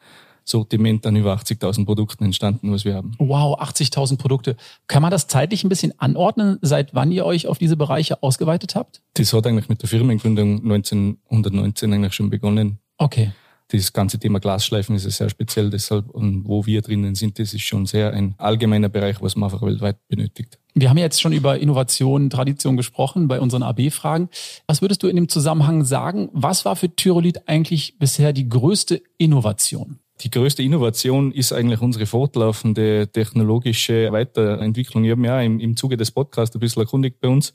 Sortiment 0.46 1.06
an 1.06 1.16
über 1.16 1.36
80.000 1.36 1.86
Produkten 1.86 2.24
entstanden, 2.24 2.72
was 2.72 2.86
wir 2.86 2.94
haben. 2.94 3.14
Wow, 3.18 3.60
80.000 3.60 4.18
Produkte. 4.18 4.56
Kann 4.88 5.02
man 5.02 5.12
das 5.12 5.28
zeitlich 5.28 5.64
ein 5.64 5.70
bisschen 5.70 6.00
anordnen, 6.00 6.60
seit 6.62 6.94
wann 6.94 7.12
ihr 7.12 7.26
euch 7.26 7.48
auf 7.48 7.58
diese 7.58 7.76
Bereiche 7.76 8.22
ausgeweitet 8.24 8.76
habt? 8.76 9.02
Das 9.16 9.34
hat 9.34 9.48
eigentlich 9.48 9.70
mit 9.70 9.82
der 9.82 9.90
Firmengründung 9.90 10.58
1919 10.64 11.92
eigentlich 11.92 12.14
schon 12.14 12.30
begonnen. 12.30 12.80
Okay. 12.98 13.32
Das 13.70 13.92
ganze 13.94 14.20
Thema 14.20 14.40
Glasschleifen 14.40 14.96
ist 14.96 15.06
ja 15.06 15.10
sehr 15.10 15.30
speziell, 15.30 15.72
deshalb, 15.72 16.12
und 16.12 16.48
wo 16.48 16.68
wir 16.68 16.84
drinnen 16.84 17.16
sind, 17.16 17.40
das 17.40 17.56
ist 17.56 17.64
schon 17.64 17.88
sehr 17.88 18.14
ein 18.14 18.36
allgemeiner 18.38 18.90
Bereich, 18.90 19.24
was 19.24 19.36
man 19.36 19.50
einfach 19.50 19.66
weltweit 19.66 19.98
benötigt. 20.08 20.60
Wir 20.76 20.90
haben 20.90 20.98
jetzt 21.00 21.20
schon 21.20 21.34
über 21.34 21.58
Innovation, 21.58 22.30
Tradition 22.30 22.78
gesprochen 22.78 23.28
bei 23.28 23.42
unseren 23.42 23.64
AB-Fragen. 23.64 24.30
Was 24.68 24.82
würdest 24.82 25.02
du 25.02 25.08
in 25.08 25.16
dem 25.16 25.30
Zusammenhang 25.30 25.84
sagen? 25.84 26.30
Was 26.32 26.64
war 26.64 26.76
für 26.76 26.96
Tyrolit 26.96 27.48
eigentlich 27.48 27.98
bisher 27.98 28.34
die 28.34 28.48
größte 28.48 29.02
Innovation? 29.18 30.00
Die 30.22 30.32
größte 30.32 30.64
Innovation 30.64 31.34
ist 31.34 31.52
eigentlich 31.52 31.82
unsere 31.82 32.06
fortlaufende 32.06 33.10
technologische 33.12 34.12
Weiterentwicklung. 34.14 35.04
Ich 35.04 35.12
habe 35.12 35.20
mich 35.20 35.28
ja 35.28 35.42
im, 35.42 35.60
im 35.60 35.76
Zuge 35.76 35.98
des 35.98 36.12
Podcasts 36.12 36.56
ein 36.56 36.60
bisschen 36.60 36.84
erkundigt 36.84 37.20
bei 37.20 37.28
uns 37.28 37.54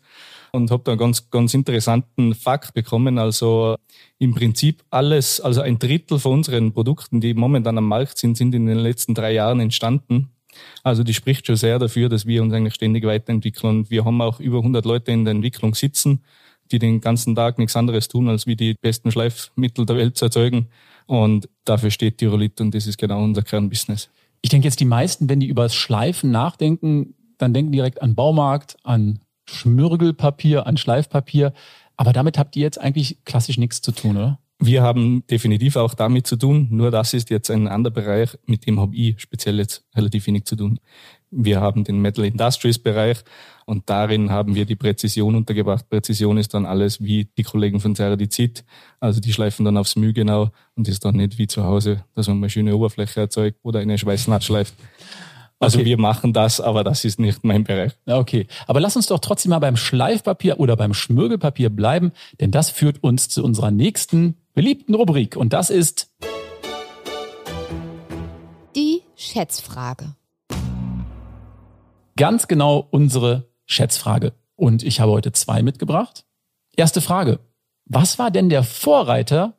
und 0.52 0.71
habe 0.71 0.83
da 0.85 0.93
einen 0.93 0.99
ganz, 0.99 1.31
ganz 1.31 1.55
interessanten 1.55 2.35
Fakt 2.35 2.75
bekommen. 2.75 3.19
Also 3.19 3.76
im 4.19 4.35
Prinzip 4.35 4.83
alles, 4.90 5.40
also 5.40 5.62
ein 5.62 5.79
Drittel 5.79 6.19
von 6.19 6.35
unseren 6.35 6.73
Produkten, 6.73 7.23
die 7.23 7.33
momentan 7.33 7.79
am 7.79 7.88
Markt 7.88 8.19
sind, 8.19 8.37
sind 8.37 8.55
in 8.55 8.67
den 8.67 8.79
letzten 8.79 9.14
drei 9.14 9.33
Jahren 9.33 9.61
entstanden. 9.61 10.31
Also 10.83 11.02
die 11.02 11.14
spricht 11.14 11.47
schon 11.47 11.57
sehr 11.57 11.79
dafür, 11.79 12.11
dass 12.11 12.26
wir 12.26 12.43
uns 12.43 12.52
eigentlich 12.52 12.75
ständig 12.75 13.05
weiterentwickeln. 13.05 13.88
Wir 13.88 14.05
haben 14.05 14.21
auch 14.21 14.38
über 14.38 14.59
100 14.59 14.85
Leute 14.85 15.12
in 15.12 15.25
der 15.25 15.33
Entwicklung 15.33 15.75
sitzen, 15.75 16.25
die 16.72 16.78
den 16.78 17.00
ganzen 17.00 17.34
Tag 17.34 17.58
nichts 17.58 17.76
anderes 17.76 18.08
tun, 18.08 18.28
als 18.28 18.46
wie 18.46 18.56
die 18.56 18.74
besten 18.80 19.10
Schleifmittel 19.10 19.86
der 19.86 19.96
Welt 19.96 20.16
zu 20.16 20.26
erzeugen. 20.26 20.68
Und 21.06 21.48
dafür 21.64 21.90
steht 21.90 22.18
Tyrolit 22.18 22.60
und 22.60 22.74
das 22.74 22.86
ist 22.86 22.98
genau 22.98 23.22
unser 23.22 23.42
Kernbusiness. 23.42 24.10
Ich 24.42 24.50
denke 24.50 24.68
jetzt, 24.68 24.80
die 24.80 24.84
meisten, 24.84 25.28
wenn 25.28 25.40
die 25.40 25.48
über 25.48 25.64
das 25.64 25.74
Schleifen 25.74 26.30
nachdenken, 26.30 27.14
dann 27.38 27.52
denken 27.52 27.72
direkt 27.72 28.00
an 28.02 28.14
Baumarkt, 28.14 28.76
an 28.84 29.20
Schmirgelpapier, 29.46 30.66
an 30.66 30.76
Schleifpapier. 30.76 31.52
Aber 31.96 32.12
damit 32.12 32.38
habt 32.38 32.56
ihr 32.56 32.62
jetzt 32.62 32.80
eigentlich 32.80 33.24
klassisch 33.24 33.58
nichts 33.58 33.82
zu 33.82 33.92
tun, 33.92 34.16
oder? 34.16 34.38
Wir 34.62 34.82
haben 34.82 35.24
definitiv 35.26 35.76
auch 35.76 35.94
damit 35.94 36.26
zu 36.26 36.36
tun, 36.36 36.68
nur 36.70 36.90
das 36.90 37.14
ist 37.14 37.30
jetzt 37.30 37.50
ein 37.50 37.66
anderer 37.66 37.94
Bereich, 37.94 38.36
mit 38.44 38.66
dem 38.66 38.78
habe 38.78 38.94
ich 38.94 39.18
speziell 39.18 39.58
jetzt 39.58 39.86
relativ 39.96 40.26
wenig 40.26 40.44
zu 40.44 40.54
tun. 40.54 40.78
Wir 41.30 41.60
haben 41.60 41.84
den 41.84 42.00
Metal 42.00 42.25
Industries 42.25 42.78
Bereich 42.78 43.18
und 43.66 43.88
darin 43.88 44.30
haben 44.30 44.54
wir 44.56 44.66
die 44.66 44.75
Präzision 44.75 45.37
untergebracht. 45.37 45.88
Präzision 45.88 46.38
ist 46.38 46.54
dann 46.54 46.66
alles 46.66 47.00
wie 47.00 47.26
die 47.38 47.44
Kollegen 47.44 47.78
von 47.78 47.94
Ceradizid. 47.94 48.64
Also 48.99 49.20
die 49.20 49.32
schleifen 49.32 49.64
dann 49.64 49.76
aufs 49.76 49.94
Mühe 49.94 50.12
genau 50.12 50.50
und 50.75 50.88
ist 50.88 51.04
dann 51.04 51.16
nicht 51.16 51.38
wie 51.38 51.46
zu 51.46 51.64
Hause, 51.64 52.04
dass 52.14 52.26
man 52.26 52.38
eine 52.38 52.50
schöne 52.50 52.75
Oberfläche 52.75 53.20
erzeugt 53.20 53.58
oder 53.62 53.78
eine 53.78 53.96
Schweißnaht 53.96 54.42
schleift. 54.42 54.75
Also 55.60 55.78
okay. 55.78 55.84
wir 55.84 55.99
machen 55.99 56.32
das, 56.32 56.60
aber 56.60 56.82
das 56.82 57.04
ist 57.04 57.20
nicht 57.20 57.44
mein 57.44 57.64
Bereich. 57.64 57.92
Okay, 58.06 58.46
aber 58.66 58.80
lass 58.80 58.96
uns 58.96 59.06
doch 59.06 59.18
trotzdem 59.18 59.50
mal 59.50 59.58
beim 59.58 59.76
Schleifpapier 59.76 60.58
oder 60.58 60.75
beim 60.75 60.94
Schmirgelpapier 60.94 61.68
bleiben, 61.68 62.12
denn 62.40 62.50
das 62.50 62.70
führt 62.70 63.02
uns 63.04 63.28
zu 63.28 63.44
unserer 63.44 63.70
nächsten 63.70 64.37
beliebten 64.54 64.94
Rubrik 64.94 65.37
und 65.37 65.52
das 65.52 65.68
ist 65.68 66.10
die 68.75 69.02
Schätzfrage. 69.16 70.14
Ganz 72.17 72.49
genau 72.49 72.87
unsere 72.90 73.49
Schätzfrage. 73.67 74.33
Und 74.57 74.83
ich 74.83 75.00
habe 75.00 75.12
heute 75.12 75.33
zwei 75.33 75.62
mitgebracht. 75.62 76.25
Erste 76.76 77.00
Frage. 77.00 77.40
Was 77.87 78.19
war 78.19 78.31
denn 78.31 78.49
der 78.49 78.62
Vorreiter 78.62 79.55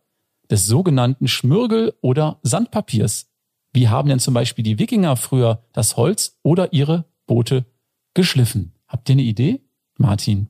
des 0.49 0.67
sogenannten 0.67 1.27
Schmürgel- 1.27 1.93
oder 2.01 2.39
Sandpapiers? 2.43 3.31
Wie 3.73 3.87
haben 3.87 4.09
denn 4.09 4.19
zum 4.19 4.33
Beispiel 4.33 4.63
die 4.63 4.79
Wikinger 4.79 5.15
früher 5.15 5.63
das 5.73 5.97
Holz 5.97 6.39
oder 6.43 6.73
ihre 6.73 7.05
Boote 7.25 7.65
geschliffen? 8.13 8.73
Habt 8.87 9.09
ihr 9.09 9.13
eine 9.13 9.21
Idee? 9.21 9.61
Martin. 9.97 10.49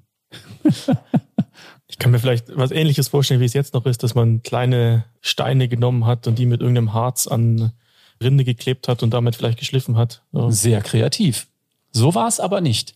ich 1.88 2.00
kann 2.00 2.12
mir 2.12 2.20
vielleicht 2.20 2.55
was 2.55 2.72
ähnliches 2.72 3.10
vorstellen, 3.10 3.41
wie 3.41 3.46
es 3.46 3.53
jetzt 3.53 3.74
noch 3.74 3.86
ist, 3.86 4.01
dass 4.03 4.15
man 4.15 4.41
kleine 4.41 5.05
Steine 5.20 5.67
genommen 5.67 6.05
hat 6.05 6.27
und 6.27 6.39
die 6.39 6.46
mit 6.46 6.62
irgendeinem 6.62 6.93
Harz 6.93 7.27
an 7.27 7.74
Rinde 8.22 8.43
geklebt 8.43 8.88
hat 8.88 9.03
und 9.03 9.12
damit 9.12 9.36
vielleicht 9.36 9.60
geschliffen 9.60 9.98
hat. 9.98 10.24
So. 10.31 10.50
Sehr 10.50 10.81
kreativ. 10.81 11.48
So 11.91 12.15
war 12.15 12.27
es 12.27 12.39
aber 12.39 12.62
nicht. 12.62 12.95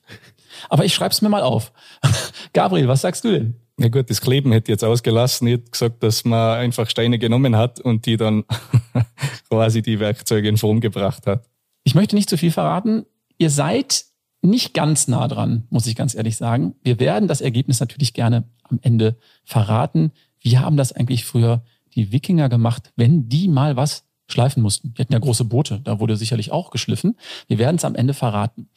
Aber 0.69 0.85
ich 0.85 0.93
schreibe 0.93 1.11
es 1.11 1.21
mir 1.21 1.29
mal 1.29 1.43
auf. 1.43 1.73
Gabriel, 2.53 2.87
was 2.87 3.01
sagst 3.01 3.23
du 3.23 3.31
denn? 3.31 3.55
Ja 3.77 3.89
gut, 3.89 4.09
das 4.09 4.21
Kleben 4.21 4.51
hätte 4.53 4.71
jetzt 4.71 4.83
ausgelassen. 4.83 5.47
Ich 5.47 5.53
hätte 5.55 5.71
gesagt, 5.71 6.01
dass 6.01 6.23
man 6.23 6.59
einfach 6.59 6.89
Steine 6.89 7.19
genommen 7.19 7.57
hat 7.57 7.81
und 7.81 8.05
die 8.05 8.15
dann 8.15 8.45
quasi 9.49 9.81
die 9.81 9.99
Werkzeuge 9.99 10.47
in 10.47 10.57
Form 10.57 10.79
gebracht 10.79 11.27
hat. 11.27 11.45
Ich 11.83 11.93
möchte 11.93 12.15
nicht 12.15 12.29
zu 12.29 12.37
viel 12.37 12.51
verraten. 12.51 13.05
Ihr 13.37 13.49
seid 13.49 14.05
nicht 14.41 14.73
ganz 14.73 15.07
nah 15.07 15.27
dran, 15.27 15.67
muss 15.69 15.87
ich 15.87 15.95
ganz 15.95 16.15
ehrlich 16.15 16.37
sagen. 16.37 16.75
Wir 16.83 16.99
werden 16.99 17.27
das 17.27 17.41
Ergebnis 17.41 17.79
natürlich 17.79 18.13
gerne 18.13 18.45
am 18.63 18.79
Ende 18.81 19.17
verraten. 19.43 20.11
Wie 20.39 20.57
haben 20.57 20.77
das 20.77 20.93
eigentlich 20.93 21.25
früher 21.25 21.63
die 21.95 22.11
Wikinger 22.11 22.47
gemacht, 22.47 22.93
wenn 22.95 23.27
die 23.27 23.47
mal 23.47 23.75
was 23.75 24.05
schleifen 24.27 24.63
mussten? 24.63 24.93
Die 24.93 25.01
hatten 25.01 25.13
ja 25.13 25.19
große 25.19 25.45
Boote, 25.45 25.81
da 25.83 25.99
wurde 25.99 26.15
sicherlich 26.15 26.51
auch 26.51 26.71
geschliffen. 26.71 27.17
Wir 27.47 27.57
werden 27.57 27.77
es 27.77 27.85
am 27.85 27.95
Ende 27.95 28.13
verraten. 28.13 28.69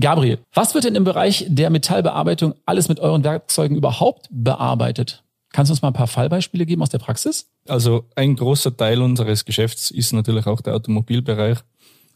Gabriel, 0.00 0.38
was 0.52 0.74
wird 0.74 0.84
denn 0.84 0.94
im 0.94 1.04
Bereich 1.04 1.46
der 1.48 1.70
Metallbearbeitung 1.70 2.54
alles 2.66 2.88
mit 2.88 3.00
euren 3.00 3.24
Werkzeugen 3.24 3.76
überhaupt 3.76 4.28
bearbeitet? 4.30 5.24
Kannst 5.52 5.70
du 5.70 5.72
uns 5.72 5.82
mal 5.82 5.88
ein 5.88 5.94
paar 5.94 6.06
Fallbeispiele 6.06 6.66
geben 6.66 6.82
aus 6.82 6.90
der 6.90 6.98
Praxis? 6.98 7.50
Also 7.66 8.04
ein 8.14 8.36
großer 8.36 8.76
Teil 8.76 9.00
unseres 9.00 9.44
Geschäfts 9.44 9.90
ist 9.90 10.12
natürlich 10.12 10.46
auch 10.46 10.60
der 10.60 10.74
Automobilbereich. 10.74 11.58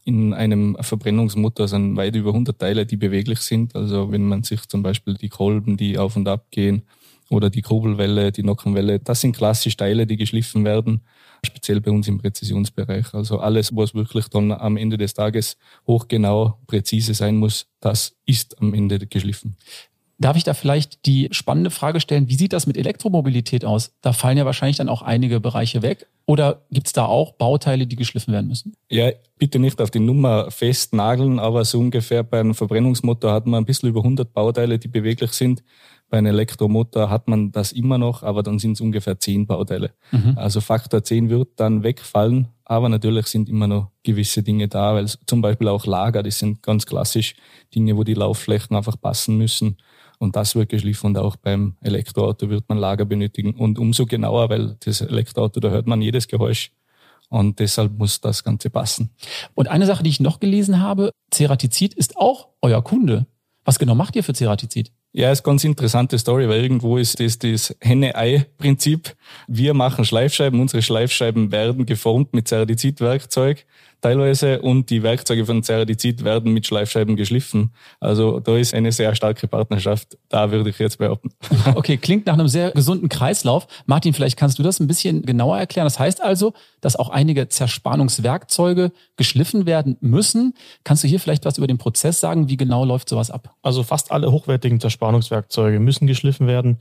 In 0.05 0.35
einem 0.35 0.77
Verbrennungsmotor 0.81 1.69
sind 1.69 1.97
weit 1.97 2.15
über 2.17 2.31
100 2.31 2.59
Teile, 2.59 2.87
die 2.87 2.97
beweglich 2.97 3.41
sind. 3.41 3.75
Also 3.75 4.11
wenn 4.11 4.27
man 4.27 4.43
sich 4.43 4.69
zum 4.69 4.83
Beispiel 4.83 5.15
die 5.15 5.29
Kolben, 5.29 5.77
die 5.77 5.97
auf 5.97 6.17
und 6.17 6.29
ab 6.29 6.47
gehen, 6.51 6.83
oder 7.31 7.49
die 7.51 7.63
Kurbelwelle, 7.63 8.31
die 8.31 8.43
Nockenwelle, 8.43 8.99
das 8.99 9.23
sind 9.23 9.35
klassische 9.35 9.77
Teile, 9.77 10.07
die 10.07 10.17
geschliffen 10.17 10.65
werden 10.65 11.03
speziell 11.45 11.81
bei 11.81 11.91
uns 11.91 12.09
im 12.09 12.19
Präzisionsbereich. 12.19 13.15
Also 13.15 13.39
alles, 13.39 13.75
was 13.75 13.95
wirklich 13.95 14.29
dann 14.29 14.53
am 14.53 14.77
Ende 14.77 14.97
des 14.97 15.15
Tages 15.15 15.57
hochgenau 15.87 16.59
präzise 16.67 17.15
sein 17.15 17.37
muss, 17.37 17.67
das 17.81 18.17
ist 18.27 18.61
am 18.61 18.75
Ende 18.75 19.07
geschliffen. 19.07 19.57
Darf 20.19 20.37
ich 20.37 20.45
da 20.45 20.55
vielleicht 20.55 21.05
die 21.05 21.29
spannende 21.33 21.71
Frage 21.71 21.99
stellen, 21.99 22.29
wie 22.29 22.37
sieht 22.37 22.53
das 22.53 22.69
mit 22.69 22.77
Elektromobilität 22.77 23.65
aus? 23.65 23.93
Da 24.03 24.13
fallen 24.13 24.39
ja 24.39 24.45
wahrscheinlich 24.45 24.77
dann 24.77 24.89
auch 24.89 25.03
einige 25.03 25.41
Bereiche 25.41 25.83
weg. 25.83 26.07
Oder 26.27 26.63
gibt 26.71 26.87
es 26.87 26.93
da 26.93 27.07
auch 27.07 27.33
Bauteile, 27.33 27.89
die 27.89 27.97
geschliffen 27.97 28.33
werden 28.33 28.47
müssen? 28.47 28.77
Ja, 28.89 29.11
bitte 29.39 29.59
nicht 29.59 29.81
auf 29.81 29.91
die 29.91 29.99
Nummer 29.99 30.53
festnageln, 30.53 31.41
aber 31.41 31.65
so 31.65 31.81
ungefähr 31.81 32.23
bei 32.23 32.39
einem 32.39 32.55
Verbrennungsmotor 32.55 33.33
hat 33.33 33.47
man 33.47 33.63
ein 33.63 33.67
bisschen 33.67 33.89
über 33.89 34.01
100 34.01 34.33
Bauteile, 34.33 34.79
die 34.79 34.87
beweglich 34.87 35.33
sind. 35.33 35.65
Bei 36.13 36.19
einem 36.19 36.35
Elektromotor 36.35 37.09
hat 37.09 37.27
man 37.27 37.53
das 37.53 37.73
immer 37.73 37.97
noch, 37.97 38.23
aber 38.23 38.43
dann 38.43 38.59
sind 38.59 38.73
es 38.73 38.83
ungefähr 38.83 39.19
zehn 39.19 39.47
Bauteile. 39.47 39.95
Mhm. 40.11 40.35
Also 40.37 40.61
Faktor 40.61 41.03
10 41.03 41.31
wird 41.31 41.49
dann 41.57 41.85
wegfallen, 41.85 42.49
aber 42.67 42.91
natürlich 42.91 43.29
sind 43.29 43.49
immer 43.49 43.67
noch 43.67 43.91
gewisse 44.03 44.43
Dinge 44.43 44.69
da, 44.69 44.95
weil 44.95 45.07
zum 45.07 45.41
Beispiel 45.41 45.69
auch 45.69 45.87
Lager, 45.87 46.23
das 46.23 46.39
sind 46.39 46.63
ganz 46.63 46.85
klassisch 46.85 47.35
Dinge, 47.75 47.97
wo 47.97 48.05
die 48.05 48.13
Laufflächen 48.13 48.77
einfach 48.77 49.01
passen 49.01 49.39
müssen. 49.39 49.79
Und 50.19 50.37
das 50.37 50.55
wird 50.55 50.69
geschliffen 50.69 51.07
und 51.07 51.17
auch 51.17 51.37
beim 51.37 51.77
Elektroauto 51.81 52.51
wird 52.51 52.69
man 52.69 52.77
Lager 52.77 53.07
benötigen. 53.07 53.55
Und 53.55 53.79
umso 53.79 54.05
genauer, 54.05 54.51
weil 54.51 54.77
das 54.85 55.01
Elektroauto, 55.01 55.61
da 55.61 55.71
hört 55.71 55.87
man 55.87 56.03
jedes 56.03 56.29
Geräusch. 56.29 56.73
Und 57.31 57.59
deshalb 57.59 57.97
muss 57.97 58.21
das 58.21 58.45
Ganze 58.45 58.69
passen. 58.69 59.15
Und 59.55 59.69
eine 59.69 59.87
Sache, 59.87 60.03
die 60.03 60.11
ich 60.11 60.21
noch 60.21 60.41
gelesen 60.41 60.79
habe, 60.79 61.11
Ceratizid 61.33 61.95
ist 61.95 62.19
auch 62.19 62.49
euer 62.61 62.85
Kunde. 62.85 63.25
Was 63.65 63.79
genau 63.79 63.95
macht 63.95 64.15
ihr 64.15 64.23
für 64.23 64.35
Ceratizid? 64.35 64.93
Ja, 65.15 65.31
ist 65.31 65.43
ganz 65.43 65.63
interessante 65.63 66.19
Story, 66.19 66.49
weil 66.49 66.63
irgendwo 66.63 66.97
ist 66.97 67.21
das 67.21 67.39
das 67.39 67.77
Henne-Ei-Prinzip. 67.83 69.15
Wir 69.47 69.75
machen 69.75 70.07
Schleifscheiben, 70.07 70.59
unsere 70.59 70.81
Schleifscheiben 70.81 71.53
werden 71.53 71.85
geformt 71.85 72.33
mit 72.33 72.49
Ceradizid-Werkzeug 72.49 73.67
teilweise 74.03 74.61
und 74.61 74.91
die 74.91 75.03
Werkzeuge 75.03 75.47
von 75.47 75.63
Ceradizid 75.63 76.25
werden 76.25 76.53
mit 76.53 76.67
Schleifscheiben 76.67 77.17
geschliffen. 77.17 77.73
Also 78.01 78.41
da 78.41 78.57
ist 78.59 78.75
eine 78.75 78.93
sehr 78.93 79.15
starke 79.15 79.49
Partnerschaft, 79.49 80.19
da 80.29 80.51
würde 80.51 80.71
ich 80.71 80.79
jetzt 80.79 80.99
behaupten. 80.99 81.31
Okay, 81.75 81.97
klingt 81.97 82.27
nach 82.27 82.35
einem 82.35 82.49
sehr 82.49 82.73
gesunden 82.73 83.09
Kreislauf. 83.09 83.67
Martin, 83.87 84.13
vielleicht 84.13 84.37
kannst 84.37 84.59
du 84.59 84.63
das 84.63 84.81
ein 84.81 84.89
bisschen 84.89 85.23
genauer 85.23 85.59
erklären. 85.59 85.87
Das 85.87 85.99
heißt 85.99 86.21
also, 86.21 86.53
dass 86.81 86.97
auch 86.97 87.09
einige 87.09 87.49
Zerspannungswerkzeuge 87.49 88.93
geschliffen 89.17 89.65
werden 89.65 89.97
müssen. 90.01 90.55
Kannst 90.85 91.05
du 91.05 91.09
hier 91.09 91.21
vielleicht 91.21 91.45
was 91.45 91.57
über 91.57 91.69
den 91.69 91.79
Prozess 91.79 92.21
sagen? 92.21 92.49
Wie 92.49 92.57
genau 92.57 92.85
läuft 92.85 93.09
sowas 93.09 93.31
ab? 93.31 93.55
Also 93.63 93.85
fast 93.85 94.11
alle 94.11 94.33
hochwertigen 94.33 94.81
Zerspannungswerkzeuge 94.81 95.79
müssen 95.79 96.07
geschliffen 96.07 96.47
werden. 96.47 96.79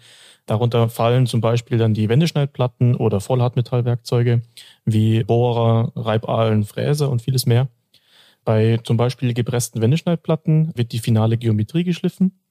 Darunter 0.51 0.89
fallen 0.89 1.27
zum 1.27 1.39
Beispiel 1.39 1.77
dann 1.77 1.93
die 1.93 2.09
Wendeschneidplatten 2.09 2.97
oder 2.97 3.21
Vollhartmetallwerkzeuge 3.21 4.41
wie 4.83 5.23
Bohrer, 5.23 5.93
Reibaalen, 5.95 6.65
Fräser 6.65 7.09
und 7.09 7.21
vieles 7.21 7.45
mehr. 7.45 7.69
Bei 8.43 8.77
zum 8.83 8.97
Beispiel 8.97 9.33
gepressten 9.33 9.81
Wendeschneidplatten 9.81 10.73
wird 10.75 10.91
die 10.91 10.99
finale 10.99 11.37
Geometrie 11.37 11.85
geschliffen 11.85 12.41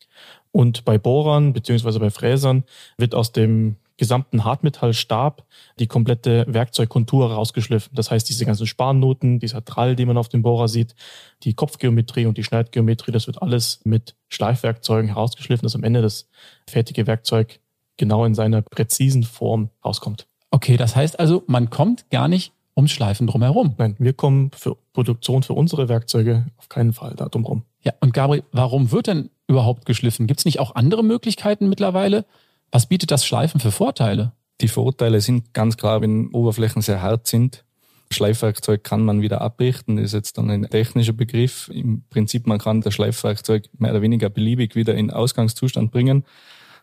und 0.50 0.86
bei 0.86 0.96
Bohrern 0.96 1.52
bzw. 1.52 1.98
bei 1.98 2.08
Fräsern 2.08 2.64
wird 2.96 3.14
aus 3.14 3.32
dem 3.32 3.76
gesamten 3.98 4.46
Hartmetallstab 4.46 5.44
die 5.78 5.86
komplette 5.86 6.46
Werkzeugkontur 6.48 7.30
rausgeschliffen. 7.30 7.94
Das 7.94 8.10
heißt, 8.10 8.26
diese 8.30 8.46
ganzen 8.46 8.66
Spannoten, 8.66 9.40
dieser 9.40 9.62
Trall, 9.62 9.94
den 9.94 10.08
man 10.08 10.16
auf 10.16 10.30
dem 10.30 10.40
Bohrer 10.40 10.68
sieht, 10.68 10.94
die 11.42 11.52
Kopfgeometrie 11.52 12.24
und 12.24 12.38
die 12.38 12.44
Schneidgeometrie, 12.44 13.12
das 13.12 13.26
wird 13.26 13.42
alles 13.42 13.82
mit 13.84 14.16
Schleifwerkzeugen 14.28 15.08
herausgeschliffen, 15.08 15.66
dass 15.66 15.74
am 15.74 15.84
Ende 15.84 16.00
das 16.00 16.30
fertige 16.66 17.06
Werkzeug 17.06 17.60
genau 18.00 18.24
in 18.24 18.34
seiner 18.34 18.62
präzisen 18.62 19.22
Form 19.22 19.70
rauskommt. 19.84 20.26
Okay, 20.50 20.76
das 20.76 20.96
heißt 20.96 21.20
also, 21.20 21.44
man 21.46 21.70
kommt 21.70 22.10
gar 22.10 22.26
nicht 22.26 22.52
ums 22.74 22.90
Schleifen 22.90 23.26
drumherum. 23.26 23.74
Nein, 23.78 23.94
wir 23.98 24.14
kommen 24.14 24.50
für 24.56 24.76
Produktion 24.92 25.42
für 25.42 25.52
unsere 25.52 25.88
Werkzeuge 25.88 26.46
auf 26.56 26.68
keinen 26.68 26.92
Fall 26.92 27.14
da 27.14 27.28
drumherum. 27.28 27.62
Ja, 27.82 27.92
und 28.00 28.14
Gabriel, 28.14 28.42
warum 28.52 28.90
wird 28.90 29.06
denn 29.06 29.30
überhaupt 29.46 29.84
geschliffen? 29.84 30.26
Gibt 30.26 30.40
es 30.40 30.44
nicht 30.46 30.60
auch 30.60 30.74
andere 30.74 31.04
Möglichkeiten 31.04 31.68
mittlerweile? 31.68 32.24
Was 32.72 32.86
bietet 32.86 33.10
das 33.10 33.24
Schleifen 33.24 33.60
für 33.60 33.70
Vorteile? 33.70 34.32
Die 34.62 34.68
Vorteile 34.68 35.20
sind 35.20 35.52
ganz 35.52 35.76
klar, 35.76 36.00
wenn 36.00 36.30
Oberflächen 36.30 36.82
sehr 36.82 37.02
hart 37.02 37.26
sind. 37.26 37.64
Schleifwerkzeug 38.10 38.82
kann 38.82 39.04
man 39.04 39.22
wieder 39.22 39.40
abrichten, 39.40 39.96
das 39.96 40.06
ist 40.06 40.14
jetzt 40.14 40.38
dann 40.38 40.50
ein 40.50 40.68
technischer 40.68 41.12
Begriff. 41.12 41.70
Im 41.72 42.02
Prinzip, 42.10 42.46
man 42.46 42.58
kann 42.58 42.80
das 42.80 42.94
Schleifwerkzeug 42.94 43.68
mehr 43.78 43.92
oder 43.92 44.02
weniger 44.02 44.30
beliebig 44.30 44.74
wieder 44.74 44.94
in 44.94 45.10
Ausgangszustand 45.10 45.92
bringen. 45.92 46.24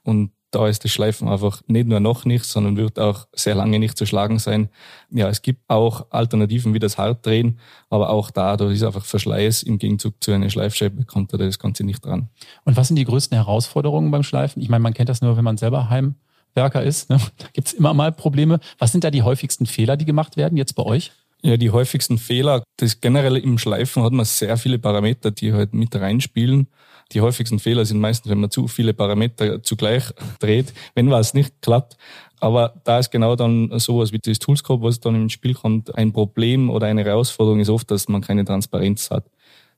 Und 0.03 0.31
da 0.51 0.67
ist 0.67 0.83
das 0.83 0.91
Schleifen 0.91 1.27
einfach 1.27 1.61
nicht 1.67 1.87
nur 1.87 1.99
noch 1.99 2.25
nicht, 2.25 2.45
sondern 2.45 2.77
wird 2.77 2.99
auch 2.99 3.27
sehr 3.33 3.55
lange 3.55 3.79
nicht 3.79 3.97
zu 3.97 4.05
schlagen 4.05 4.39
sein. 4.39 4.69
Ja, 5.09 5.27
es 5.27 5.41
gibt 5.41 5.61
auch 5.67 6.07
Alternativen 6.09 6.73
wie 6.73 6.79
das 6.79 6.97
Hartdrehen, 6.97 7.59
aber 7.89 8.09
auch 8.09 8.31
da, 8.31 8.55
da 8.55 8.69
ist 8.71 8.83
einfach 8.83 9.03
Verschleiß. 9.03 9.63
Im 9.63 9.77
Gegenzug 9.77 10.15
zu 10.23 10.31
einer 10.31 10.49
Schleifscheibe 10.49 11.03
kommt 11.05 11.33
da 11.33 11.37
das 11.37 11.59
Ganze 11.59 11.83
nicht 11.83 12.05
dran. 12.05 12.29
Und 12.63 12.77
was 12.77 12.87
sind 12.87 12.95
die 12.95 13.05
größten 13.05 13.35
Herausforderungen 13.35 14.09
beim 14.09 14.23
Schleifen? 14.23 14.61
Ich 14.61 14.69
meine, 14.69 14.81
man 14.81 14.93
kennt 14.93 15.09
das 15.09 15.21
nur, 15.21 15.35
wenn 15.35 15.43
man 15.43 15.57
selber 15.57 15.89
Heimwerker 15.89 16.83
ist. 16.83 17.09
Ne? 17.09 17.19
Da 17.37 17.47
gibt's 17.51 17.73
immer 17.73 17.93
mal 17.93 18.11
Probleme. 18.11 18.59
Was 18.79 18.91
sind 18.93 19.03
da 19.03 19.11
die 19.11 19.23
häufigsten 19.23 19.65
Fehler, 19.65 19.97
die 19.97 20.05
gemacht 20.05 20.37
werden 20.37 20.57
jetzt 20.57 20.73
bei 20.73 20.83
euch? 20.83 21.11
Ja, 21.43 21.55
die 21.55 21.69
häufigsten 21.69 22.17
Fehler, 22.17 22.63
das 22.77 22.99
generell 22.99 23.37
im 23.37 23.57
Schleifen 23.59 24.03
hat 24.03 24.11
man 24.11 24.25
sehr 24.25 24.57
viele 24.57 24.79
Parameter, 24.79 25.29
die 25.31 25.53
halt 25.53 25.73
mit 25.73 25.95
reinspielen. 25.95 26.67
Die 27.13 27.21
häufigsten 27.21 27.59
Fehler 27.59 27.85
sind 27.85 27.99
meistens, 27.99 28.31
wenn 28.31 28.39
man 28.39 28.49
zu 28.49 28.67
viele 28.67 28.93
Parameter 28.93 29.61
zugleich 29.61 30.03
dreht, 30.39 30.73
wenn 30.95 31.11
was 31.11 31.33
nicht 31.33 31.61
klappt. 31.61 31.97
Aber 32.39 32.81
da 32.83 32.99
ist 32.99 33.11
genau 33.11 33.35
dann 33.35 33.71
sowas 33.79 34.11
wie 34.11 34.19
das 34.19 34.39
Toolscope, 34.39 34.83
was 34.83 34.99
dann 34.99 35.15
ins 35.15 35.33
Spiel 35.33 35.53
kommt, 35.53 35.95
ein 35.95 36.11
Problem 36.11 36.69
oder 36.69 36.87
eine 36.87 37.03
Herausforderung 37.03 37.59
ist 37.59 37.69
oft, 37.69 37.89
dass 37.91 38.07
man 38.07 38.21
keine 38.21 38.43
Transparenz 38.43 39.09
hat. 39.11 39.29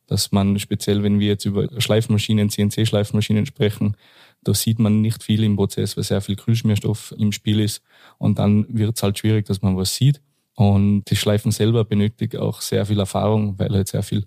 Dass 0.08 0.32
man 0.32 0.58
speziell, 0.60 1.04
wenn 1.04 1.20
wir 1.20 1.28
jetzt 1.28 1.46
über 1.46 1.68
Schleifmaschinen, 1.80 2.50
CNC-Schleifmaschinen 2.50 3.46
sprechen, 3.46 3.96
da 4.44 4.54
sieht 4.54 4.80
man 4.80 5.02
nicht 5.02 5.24
viel 5.24 5.44
im 5.44 5.56
Prozess, 5.58 5.98
weil 5.98 6.04
sehr 6.04 6.22
viel 6.22 6.36
Kühlschmierstoff 6.36 7.14
im 7.18 7.32
Spiel 7.32 7.60
ist. 7.60 7.84
Und 8.18 8.40
dann 8.40 8.66
wird 8.70 8.96
es 8.96 9.04
halt 9.04 9.20
schwierig, 9.20 9.46
dass 9.46 9.62
man 9.62 9.78
was 9.78 9.96
sieht. 9.96 10.22
Und 10.60 11.04
das 11.10 11.18
Schleifen 11.18 11.54
selber 11.54 11.86
benötigt 11.86 12.36
auch 12.36 12.60
sehr 12.60 12.86
viel 12.86 13.00
Erfahrung, 13.00 13.58
weil 13.58 13.70
halt 13.70 13.88
sehr 13.88 14.04
viel 14.04 14.26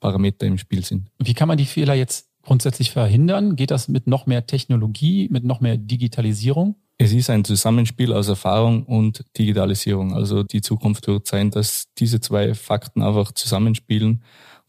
Parameter 0.00 0.46
im 0.46 0.56
Spiel 0.56 0.82
sind. 0.82 1.10
Wie 1.18 1.34
kann 1.34 1.46
man 1.46 1.58
die 1.58 1.66
Fehler 1.66 1.92
jetzt 1.92 2.30
grundsätzlich 2.40 2.90
verhindern? 2.90 3.54
Geht 3.54 3.70
das 3.70 3.86
mit 3.86 4.06
noch 4.06 4.24
mehr 4.24 4.46
Technologie, 4.46 5.28
mit 5.30 5.44
noch 5.44 5.60
mehr 5.60 5.76
Digitalisierung? 5.76 6.76
Es 6.96 7.12
ist 7.12 7.28
ein 7.28 7.44
Zusammenspiel 7.44 8.14
aus 8.14 8.28
Erfahrung 8.28 8.84
und 8.84 9.26
Digitalisierung. 9.36 10.14
Also 10.14 10.42
die 10.42 10.62
Zukunft 10.62 11.06
wird 11.06 11.26
sein, 11.26 11.50
dass 11.50 11.92
diese 11.98 12.18
zwei 12.18 12.54
Fakten 12.54 13.02
einfach 13.02 13.32
zusammenspielen, 13.32 14.22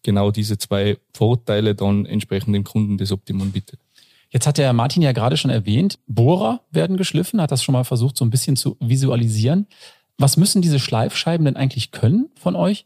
genau 0.03 0.31
diese 0.31 0.57
zwei 0.57 0.98
Vorteile 1.13 1.75
dann 1.75 2.05
entsprechend 2.05 2.53
dem 2.53 2.65
Kunden 2.65 2.98
das 2.98 3.13
Optimum 3.13 3.53
bietet. 3.53 3.79
Jetzt 4.31 4.48
hat 4.48 4.57
der 4.57 4.74
Martin 4.74 5.01
ja 5.01 5.13
gerade 5.13 5.38
schon 5.38 5.50
erwähnt, 5.50 5.98
Bohrer 6.07 6.60
werden 6.72 6.98
geschliffen, 6.98 7.39
hat 7.39 7.53
das 7.53 7.63
schon 7.63 7.72
mal 7.72 7.86
versucht, 7.86 8.17
so 8.17 8.25
ein 8.25 8.31
bisschen 8.31 8.57
zu 8.57 8.75
visualisieren. 8.81 9.67
Was 10.17 10.38
müssen 10.38 10.62
diese 10.62 10.79
Schleifscheiben 10.79 11.45
denn 11.45 11.57
eigentlich 11.57 11.91
können 11.91 12.29
von 12.36 12.55
euch, 12.55 12.86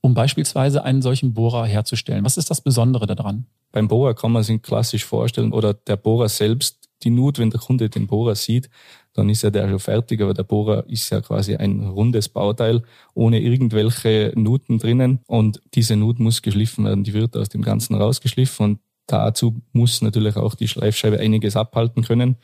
um 0.00 0.14
beispielsweise 0.14 0.84
einen 0.84 1.02
solchen 1.02 1.34
Bohrer 1.34 1.66
herzustellen? 1.66 2.24
Was 2.24 2.36
ist 2.36 2.50
das 2.50 2.60
Besondere 2.60 3.06
daran? 3.06 3.46
Beim 3.72 3.88
Bohrer 3.88 4.14
kann 4.14 4.32
man 4.32 4.42
sich 4.42 4.62
klassisch 4.62 5.04
vorstellen, 5.04 5.52
oder 5.52 5.74
der 5.74 5.96
Bohrer 5.96 6.28
selbst 6.28 6.88
die 7.02 7.10
Nut, 7.10 7.38
wenn 7.38 7.50
der 7.50 7.60
Kunde 7.60 7.88
den 7.88 8.06
Bohrer 8.06 8.34
sieht, 8.34 8.70
dann 9.12 9.28
ist 9.28 9.42
ja 9.42 9.50
der 9.50 9.68
schon 9.68 9.78
fertig, 9.78 10.20
aber 10.20 10.34
der 10.34 10.42
Bohrer 10.42 10.88
ist 10.88 11.10
ja 11.10 11.20
quasi 11.20 11.56
ein 11.56 11.86
rundes 11.88 12.28
Bauteil 12.28 12.82
ohne 13.14 13.40
irgendwelche 13.40 14.32
Nuten 14.34 14.78
drinnen 14.78 15.20
und 15.26 15.60
diese 15.74 15.96
Nut 15.96 16.18
muss 16.18 16.42
geschliffen 16.42 16.84
werden, 16.84 17.04
die 17.04 17.14
wird 17.14 17.36
aus 17.36 17.48
dem 17.48 17.62
Ganzen 17.62 17.94
rausgeschliffen 17.94 18.64
und 18.64 18.80
dazu 19.06 19.60
muss 19.72 20.02
natürlich 20.02 20.36
auch 20.36 20.54
die 20.54 20.68
Schleifscheibe 20.68 21.20
einiges 21.20 21.56
abhalten 21.56 22.02
können. 22.02 22.36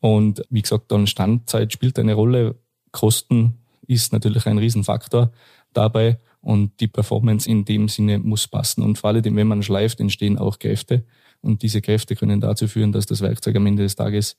Und 0.00 0.42
wie 0.50 0.62
gesagt, 0.62 0.92
dann 0.92 1.06
Standzeit 1.06 1.72
spielt 1.72 1.98
eine 1.98 2.14
Rolle, 2.14 2.56
Kosten 2.96 3.58
ist 3.86 4.12
natürlich 4.14 4.46
ein 4.46 4.56
Riesenfaktor 4.56 5.30
dabei 5.74 6.18
und 6.40 6.80
die 6.80 6.88
Performance 6.88 7.48
in 7.48 7.66
dem 7.66 7.88
Sinne 7.88 8.18
muss 8.18 8.48
passen. 8.48 8.82
Und 8.82 8.96
vor 8.96 9.10
allem, 9.10 9.36
wenn 9.36 9.46
man 9.46 9.62
schleift, 9.62 10.00
entstehen 10.00 10.38
auch 10.38 10.58
Kräfte. 10.58 11.04
Und 11.42 11.62
diese 11.62 11.82
Kräfte 11.82 12.16
können 12.16 12.40
dazu 12.40 12.68
führen, 12.68 12.92
dass 12.92 13.04
das 13.04 13.20
Werkzeug 13.20 13.54
am 13.56 13.66
Ende 13.66 13.82
des 13.82 13.96
Tages 13.96 14.38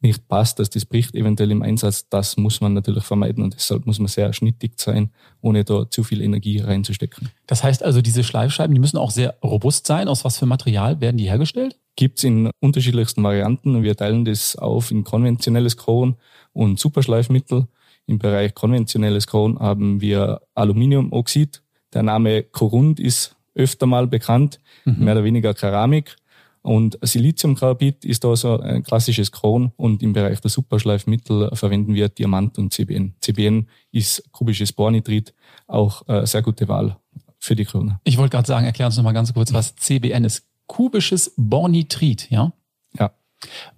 nicht 0.00 0.28
passt, 0.28 0.60
dass 0.60 0.70
das 0.70 0.84
bricht 0.84 1.14
eventuell 1.14 1.50
im 1.50 1.62
Einsatz. 1.62 2.08
Das 2.08 2.36
muss 2.36 2.60
man 2.60 2.74
natürlich 2.74 3.02
vermeiden 3.02 3.42
und 3.42 3.54
deshalb 3.54 3.86
muss 3.86 3.98
man 3.98 4.08
sehr 4.08 4.32
schnittig 4.32 4.78
sein, 4.78 5.10
ohne 5.40 5.64
da 5.64 5.90
zu 5.90 6.04
viel 6.04 6.20
Energie 6.20 6.60
reinzustecken. 6.60 7.30
Das 7.46 7.64
heißt 7.64 7.82
also, 7.82 8.02
diese 8.02 8.22
Schleifscheiben, 8.22 8.74
die 8.74 8.80
müssen 8.80 8.98
auch 8.98 9.10
sehr 9.10 9.36
robust 9.42 9.86
sein. 9.86 10.06
Aus 10.06 10.24
was 10.24 10.38
für 10.38 10.46
Material 10.46 11.00
werden 11.00 11.16
die 11.16 11.28
hergestellt? 11.28 11.78
Gibt's 11.96 12.22
in 12.22 12.50
unterschiedlichsten 12.60 13.22
Varianten. 13.22 13.82
Wir 13.82 13.96
teilen 13.96 14.24
das 14.24 14.54
auf 14.56 14.90
in 14.90 15.02
konventionelles 15.02 15.76
Kron 15.76 16.16
und 16.52 16.78
Superschleifmittel. 16.78 17.66
Im 18.06 18.18
Bereich 18.18 18.54
konventionelles 18.54 19.26
Kron 19.26 19.58
haben 19.58 20.00
wir 20.00 20.40
Aluminiumoxid. 20.54 21.62
Der 21.92 22.02
Name 22.02 22.42
Korund 22.44 23.00
ist 23.00 23.36
öfter 23.54 23.86
mal 23.86 24.06
bekannt, 24.06 24.60
mhm. 24.84 25.04
mehr 25.04 25.14
oder 25.14 25.24
weniger 25.24 25.54
Keramik. 25.54 26.16
Und 26.62 26.98
Siliziumcarbid 27.00 28.04
ist 28.04 28.24
da 28.24 28.34
so 28.34 28.58
ein 28.58 28.82
klassisches 28.82 29.30
Kron 29.30 29.72
und 29.76 30.02
im 30.02 30.12
Bereich 30.12 30.40
der 30.40 30.50
Superschleifmittel 30.50 31.50
verwenden 31.54 31.94
wir 31.94 32.08
Diamant 32.08 32.58
und 32.58 32.72
CBN. 32.72 33.14
CBN 33.20 33.68
ist 33.92 34.32
kubisches 34.32 34.72
Bornitrit, 34.72 35.32
auch 35.68 36.02
eine 36.08 36.26
sehr 36.26 36.42
gute 36.42 36.66
Wahl 36.66 36.96
für 37.38 37.54
die 37.54 37.64
Krone. 37.64 38.00
Ich 38.02 38.18
wollte 38.18 38.36
gerade 38.36 38.48
sagen, 38.48 38.66
erklär 38.66 38.86
uns 38.86 38.96
noch 38.96 39.04
mal 39.04 39.12
ganz 39.12 39.32
kurz, 39.32 39.52
was 39.52 39.76
CBN 39.76 40.24
ist. 40.24 40.44
Kubisches 40.66 41.32
Bornitrit, 41.36 42.28
ja? 42.30 42.52
Ja. 42.98 43.12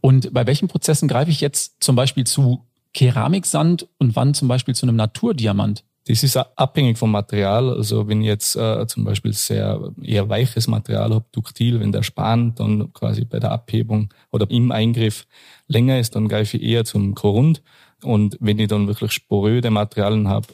Und 0.00 0.32
bei 0.32 0.46
welchen 0.46 0.68
Prozessen 0.68 1.08
greife 1.08 1.30
ich 1.30 1.42
jetzt 1.42 1.76
zum 1.80 1.94
Beispiel 1.94 2.24
zu 2.24 2.64
Keramiksand 2.98 3.86
und 3.98 4.16
wann 4.16 4.34
zum 4.34 4.48
Beispiel 4.48 4.74
zu 4.74 4.84
einem 4.84 4.96
Naturdiamant? 4.96 5.84
Das 6.08 6.24
ist 6.24 6.36
abhängig 6.36 6.98
vom 6.98 7.12
Material. 7.12 7.70
Also 7.70 8.08
wenn 8.08 8.22
ich 8.22 8.26
jetzt 8.26 8.56
äh, 8.56 8.84
zum 8.88 9.04
Beispiel 9.04 9.32
sehr 9.32 9.92
eher 10.02 10.28
weiches 10.28 10.66
Material 10.66 11.14
habe, 11.14 11.24
duktil, 11.30 11.78
wenn 11.78 11.92
der 11.92 12.02
Span 12.02 12.56
dann 12.56 12.92
quasi 12.92 13.24
bei 13.24 13.38
der 13.38 13.52
Abhebung 13.52 14.12
oder 14.32 14.50
im 14.50 14.72
Eingriff 14.72 15.28
länger 15.68 16.00
ist, 16.00 16.16
dann 16.16 16.26
greife 16.26 16.56
ich 16.56 16.62
eher 16.64 16.84
zum 16.84 17.14
Korund. 17.14 17.62
Und 18.02 18.36
wenn 18.40 18.58
ich 18.58 18.66
dann 18.66 18.88
wirklich 18.88 19.12
sporöde 19.12 19.70
Materialien 19.70 20.26
habe, 20.26 20.48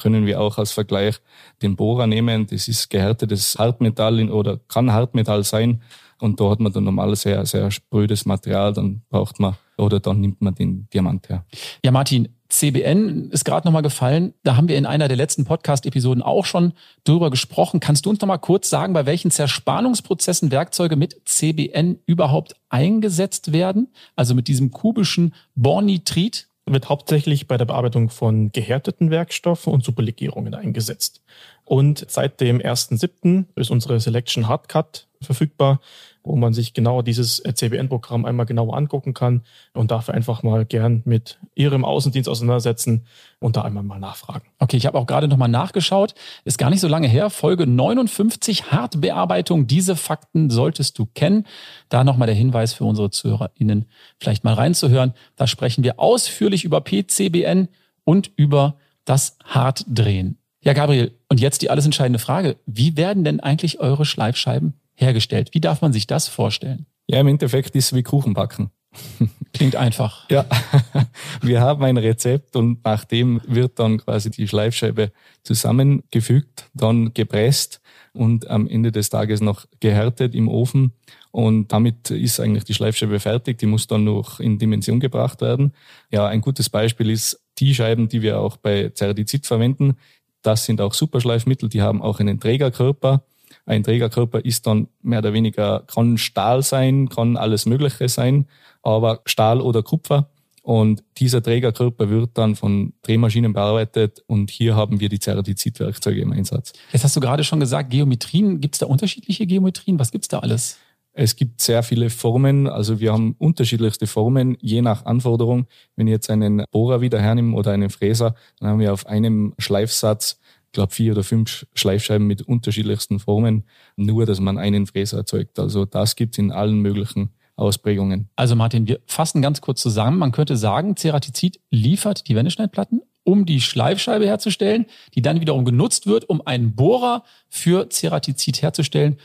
können 0.00 0.24
wir 0.24 0.40
auch 0.40 0.56
als 0.56 0.72
Vergleich 0.72 1.16
den 1.60 1.76
Bohrer 1.76 2.06
nehmen. 2.06 2.46
Das 2.46 2.66
ist 2.66 2.88
gehärtetes 2.88 3.58
Hartmetall 3.58 4.30
oder 4.30 4.58
kann 4.68 4.90
Hartmetall 4.90 5.44
sein. 5.44 5.82
Und 6.18 6.40
da 6.40 6.48
hat 6.48 6.60
man 6.60 6.72
dann 6.72 6.84
normal 6.84 7.14
sehr, 7.16 7.44
sehr 7.44 7.70
sprödes 7.70 8.24
Material. 8.24 8.72
Dann 8.72 9.02
braucht 9.10 9.38
man 9.38 9.56
oder 9.80 10.00
dann 10.00 10.20
nimmt 10.20 10.40
man 10.40 10.54
den 10.54 10.88
Diamant 10.92 11.28
her. 11.28 11.44
Ja, 11.84 11.90
Martin, 11.90 12.28
CBN 12.50 13.30
ist 13.30 13.44
gerade 13.44 13.66
nochmal 13.66 13.82
gefallen. 13.82 14.34
Da 14.42 14.56
haben 14.56 14.68
wir 14.68 14.76
in 14.76 14.86
einer 14.86 15.08
der 15.08 15.16
letzten 15.16 15.44
Podcast-Episoden 15.44 16.22
auch 16.22 16.44
schon 16.44 16.72
drüber 17.04 17.30
gesprochen. 17.30 17.80
Kannst 17.80 18.06
du 18.06 18.10
uns 18.10 18.20
nochmal 18.20 18.40
kurz 18.40 18.68
sagen, 18.68 18.92
bei 18.92 19.06
welchen 19.06 19.30
Zerspannungsprozessen 19.30 20.50
Werkzeuge 20.50 20.96
mit 20.96 21.16
CBN 21.24 22.00
überhaupt 22.06 22.56
eingesetzt 22.68 23.52
werden? 23.52 23.88
Also 24.16 24.34
mit 24.34 24.48
diesem 24.48 24.70
kubischen 24.70 25.34
Bornitrit? 25.54 26.48
Wird 26.66 26.88
hauptsächlich 26.88 27.48
bei 27.48 27.56
der 27.56 27.64
Bearbeitung 27.64 28.10
von 28.10 28.52
gehärteten 28.52 29.10
Werkstoffen 29.10 29.72
und 29.72 29.82
Superlegierungen 29.82 30.54
eingesetzt. 30.54 31.20
Und 31.64 32.04
seit 32.08 32.40
dem 32.40 32.60
1.7. 32.60 33.46
ist 33.56 33.70
unsere 33.70 33.98
Selection 33.98 34.46
Hardcut 34.46 35.08
verfügbar 35.20 35.80
wo 36.22 36.36
man 36.36 36.52
sich 36.52 36.74
genau 36.74 37.02
dieses 37.02 37.42
CBN-Programm 37.42 38.24
einmal 38.24 38.46
genauer 38.46 38.76
angucken 38.76 39.14
kann 39.14 39.42
und 39.72 39.90
dafür 39.90 40.14
einfach 40.14 40.42
mal 40.42 40.64
gern 40.64 41.02
mit 41.04 41.38
Ihrem 41.54 41.84
Außendienst 41.84 42.28
auseinandersetzen 42.28 43.06
und 43.38 43.56
da 43.56 43.62
einmal 43.62 43.82
mal 43.82 43.98
nachfragen. 43.98 44.48
Okay, 44.58 44.76
ich 44.76 44.86
habe 44.86 44.98
auch 44.98 45.06
gerade 45.06 45.28
nochmal 45.28 45.48
nachgeschaut. 45.48 46.14
Ist 46.44 46.58
gar 46.58 46.70
nicht 46.70 46.80
so 46.80 46.88
lange 46.88 47.08
her. 47.08 47.30
Folge 47.30 47.66
59, 47.66 48.70
Hartbearbeitung. 48.70 49.66
Diese 49.66 49.96
Fakten 49.96 50.50
solltest 50.50 50.98
du 50.98 51.06
kennen. 51.06 51.46
Da 51.88 52.04
nochmal 52.04 52.26
der 52.26 52.34
Hinweis 52.34 52.74
für 52.74 52.84
unsere 52.84 53.10
ZuhörerInnen, 53.10 53.86
vielleicht 54.18 54.44
mal 54.44 54.54
reinzuhören. 54.54 55.14
Da 55.36 55.46
sprechen 55.46 55.84
wir 55.84 55.98
ausführlich 55.98 56.64
über 56.64 56.80
PCBN 56.80 57.68
und 58.04 58.30
über 58.36 58.76
das 59.04 59.36
Hartdrehen. 59.44 60.36
Ja, 60.62 60.74
Gabriel, 60.74 61.12
und 61.28 61.40
jetzt 61.40 61.62
die 61.62 61.70
alles 61.70 61.86
entscheidende 61.86 62.18
Frage. 62.18 62.56
Wie 62.66 62.96
werden 62.96 63.24
denn 63.24 63.40
eigentlich 63.40 63.80
eure 63.80 64.04
Schleifscheiben 64.04 64.74
hergestellt. 65.00 65.50
Wie 65.52 65.60
darf 65.60 65.80
man 65.80 65.92
sich 65.92 66.06
das 66.06 66.28
vorstellen? 66.28 66.86
Ja, 67.06 67.20
im 67.20 67.28
Endeffekt 67.28 67.74
ist 67.74 67.86
es 67.86 67.94
wie 67.94 68.02
Kuchen 68.02 68.34
backen. 68.34 68.70
Klingt 69.52 69.76
einfach. 69.76 70.28
Ja, 70.30 70.46
wir 71.42 71.60
haben 71.60 71.82
ein 71.84 71.96
Rezept 71.96 72.56
und 72.56 72.84
nach 72.84 73.04
dem 73.04 73.40
wird 73.46 73.78
dann 73.78 73.98
quasi 73.98 74.30
die 74.30 74.48
Schleifscheibe 74.48 75.12
zusammengefügt, 75.42 76.68
dann 76.74 77.14
gepresst 77.14 77.80
und 78.12 78.48
am 78.48 78.66
Ende 78.66 78.90
des 78.92 79.10
Tages 79.10 79.40
noch 79.40 79.66
gehärtet 79.78 80.34
im 80.34 80.48
Ofen. 80.48 80.92
Und 81.30 81.68
damit 81.72 82.10
ist 82.10 82.40
eigentlich 82.40 82.64
die 82.64 82.74
Schleifscheibe 82.74 83.20
fertig. 83.20 83.58
Die 83.58 83.66
muss 83.66 83.86
dann 83.86 84.04
noch 84.04 84.40
in 84.40 84.58
Dimension 84.58 84.98
gebracht 84.98 85.40
werden. 85.40 85.72
Ja, 86.10 86.26
ein 86.26 86.40
gutes 86.40 86.68
Beispiel 86.68 87.10
ist 87.10 87.40
die 87.58 87.74
Scheiben, 87.74 88.08
die 88.08 88.22
wir 88.22 88.40
auch 88.40 88.56
bei 88.56 88.90
Ceradizid 88.94 89.46
verwenden. 89.46 89.96
Das 90.42 90.64
sind 90.64 90.80
auch 90.80 90.94
Superschleifmittel. 90.94 91.68
Die 91.68 91.82
haben 91.82 92.02
auch 92.02 92.18
einen 92.18 92.40
Trägerkörper. 92.40 93.24
Ein 93.70 93.84
Trägerkörper 93.84 94.44
ist 94.44 94.66
dann 94.66 94.88
mehr 95.00 95.20
oder 95.20 95.32
weniger, 95.32 95.84
kann 95.86 96.18
Stahl 96.18 96.64
sein, 96.64 97.08
kann 97.08 97.36
alles 97.36 97.66
Mögliche 97.66 98.08
sein, 98.08 98.46
aber 98.82 99.20
Stahl 99.26 99.60
oder 99.60 99.84
Kupfer. 99.84 100.28
Und 100.62 101.04
dieser 101.18 101.40
Trägerkörper 101.40 102.10
wird 102.10 102.30
dann 102.34 102.56
von 102.56 102.94
Drehmaschinen 103.02 103.52
bearbeitet 103.52 104.24
und 104.26 104.50
hier 104.50 104.74
haben 104.74 104.98
wir 104.98 105.08
die 105.08 105.20
Ceratizid-Werkzeuge 105.20 106.20
im 106.20 106.32
Einsatz. 106.32 106.72
Jetzt 106.92 107.04
hast 107.04 107.14
du 107.14 107.20
gerade 107.20 107.44
schon 107.44 107.60
gesagt, 107.60 107.90
Geometrien, 107.90 108.60
gibt 108.60 108.74
es 108.74 108.80
da 108.80 108.86
unterschiedliche 108.86 109.46
Geometrien? 109.46 110.00
Was 110.00 110.10
gibt 110.10 110.24
es 110.24 110.28
da 110.28 110.40
alles? 110.40 110.76
Es 111.12 111.36
gibt 111.36 111.60
sehr 111.60 111.84
viele 111.84 112.10
Formen, 112.10 112.66
also 112.66 112.98
wir 112.98 113.12
haben 113.12 113.36
unterschiedlichste 113.38 114.08
Formen, 114.08 114.56
je 114.60 114.82
nach 114.82 115.04
Anforderung. 115.04 115.68
Wenn 115.94 116.08
ich 116.08 116.12
jetzt 116.12 116.28
einen 116.28 116.64
Bohrer 116.72 117.02
wieder 117.02 117.20
hernehme 117.20 117.56
oder 117.56 117.70
einen 117.70 117.90
Fräser, 117.90 118.34
dann 118.58 118.68
haben 118.68 118.80
wir 118.80 118.92
auf 118.92 119.06
einem 119.06 119.54
Schleifsatz 119.58 120.39
glaube, 120.72 120.92
vier 120.92 121.12
oder 121.12 121.22
fünf 121.22 121.66
Schleifscheiben 121.74 122.26
mit 122.26 122.42
unterschiedlichsten 122.42 123.18
Formen, 123.18 123.64
nur 123.96 124.26
dass 124.26 124.40
man 124.40 124.58
einen 124.58 124.86
Fräser 124.86 125.18
erzeugt. 125.18 125.58
Also 125.58 125.84
das 125.84 126.16
gibt's 126.16 126.38
in 126.38 126.52
allen 126.52 126.80
möglichen 126.80 127.30
Ausprägungen. 127.56 128.28
Also 128.36 128.56
Martin, 128.56 128.88
wir 128.88 129.00
fassen 129.06 129.42
ganz 129.42 129.60
kurz 129.60 129.82
zusammen. 129.82 130.18
Man 130.18 130.32
könnte 130.32 130.56
sagen, 130.56 130.96
Ceratizid 130.96 131.60
liefert 131.70 132.28
die 132.28 132.34
Wendeschneidplatten 132.34 133.02
um 133.22 133.46
die 133.46 133.60
Schleifscheibe 133.60 134.26
herzustellen, 134.26 134.86
die 135.14 135.22
dann 135.22 135.40
wiederum 135.40 135.64
genutzt 135.64 136.06
wird, 136.06 136.28
um 136.28 136.44
einen 136.46 136.74
Bohrer 136.74 137.22
für 137.48 137.88
Ceratizid 137.90 138.62
herzustellen. 138.62 139.18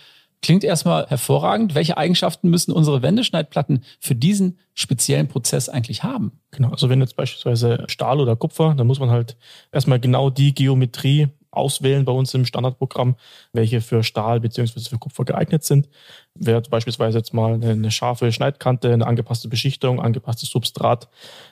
Klingt 0.46 0.64
erstmal 0.64 1.08
hervorragend. 1.08 1.74
Welche 1.74 1.98
Eigenschaften 1.98 2.52
müssen 2.52 2.72
unsere 2.72 3.02
Wendeschneidplatten 3.02 3.84
für 4.00 4.14
diesen 4.14 4.60
speziellen 4.76 5.28
Prozess 5.28 5.70
eigentlich 5.70 6.04
haben? 6.04 6.34
Genau, 6.52 6.70
also 6.70 6.88
wenn 6.88 7.02
jetzt 7.02 7.16
beispielsweise 7.16 7.84
Stahl 7.88 8.20
oder 8.20 8.36
Kupfer, 8.36 8.76
dann 8.76 8.86
muss 8.86 9.00
man 9.00 9.10
halt 9.10 9.38
erstmal 9.72 10.00
genau 10.00 10.30
die 10.30 10.54
Geometrie 10.54 11.30
auswählen 11.50 12.06
bei 12.06 12.12
uns 12.12 12.32
im 12.36 12.46
Standardprogramm, 12.46 13.16
welche 13.54 13.82
für 13.82 14.04
Stahl 14.04 14.40
beziehungsweise 14.40 14.88
für 14.88 15.00
Kupfer 15.00 15.26
geeignet 15.26 15.64
sind. 15.64 15.90
Wäre 16.36 16.62
beispielsweise 16.62 17.18
jetzt 17.18 17.34
mal 17.34 17.56
eine, 17.56 17.90
scharfe 17.90 18.32
Schneidkante, 18.32 18.94
eine 18.94 19.08
angepasste 19.08 19.48
Beschichtung, 19.48 20.00
angepasstes 20.00 20.50
Substrat 20.50 21.10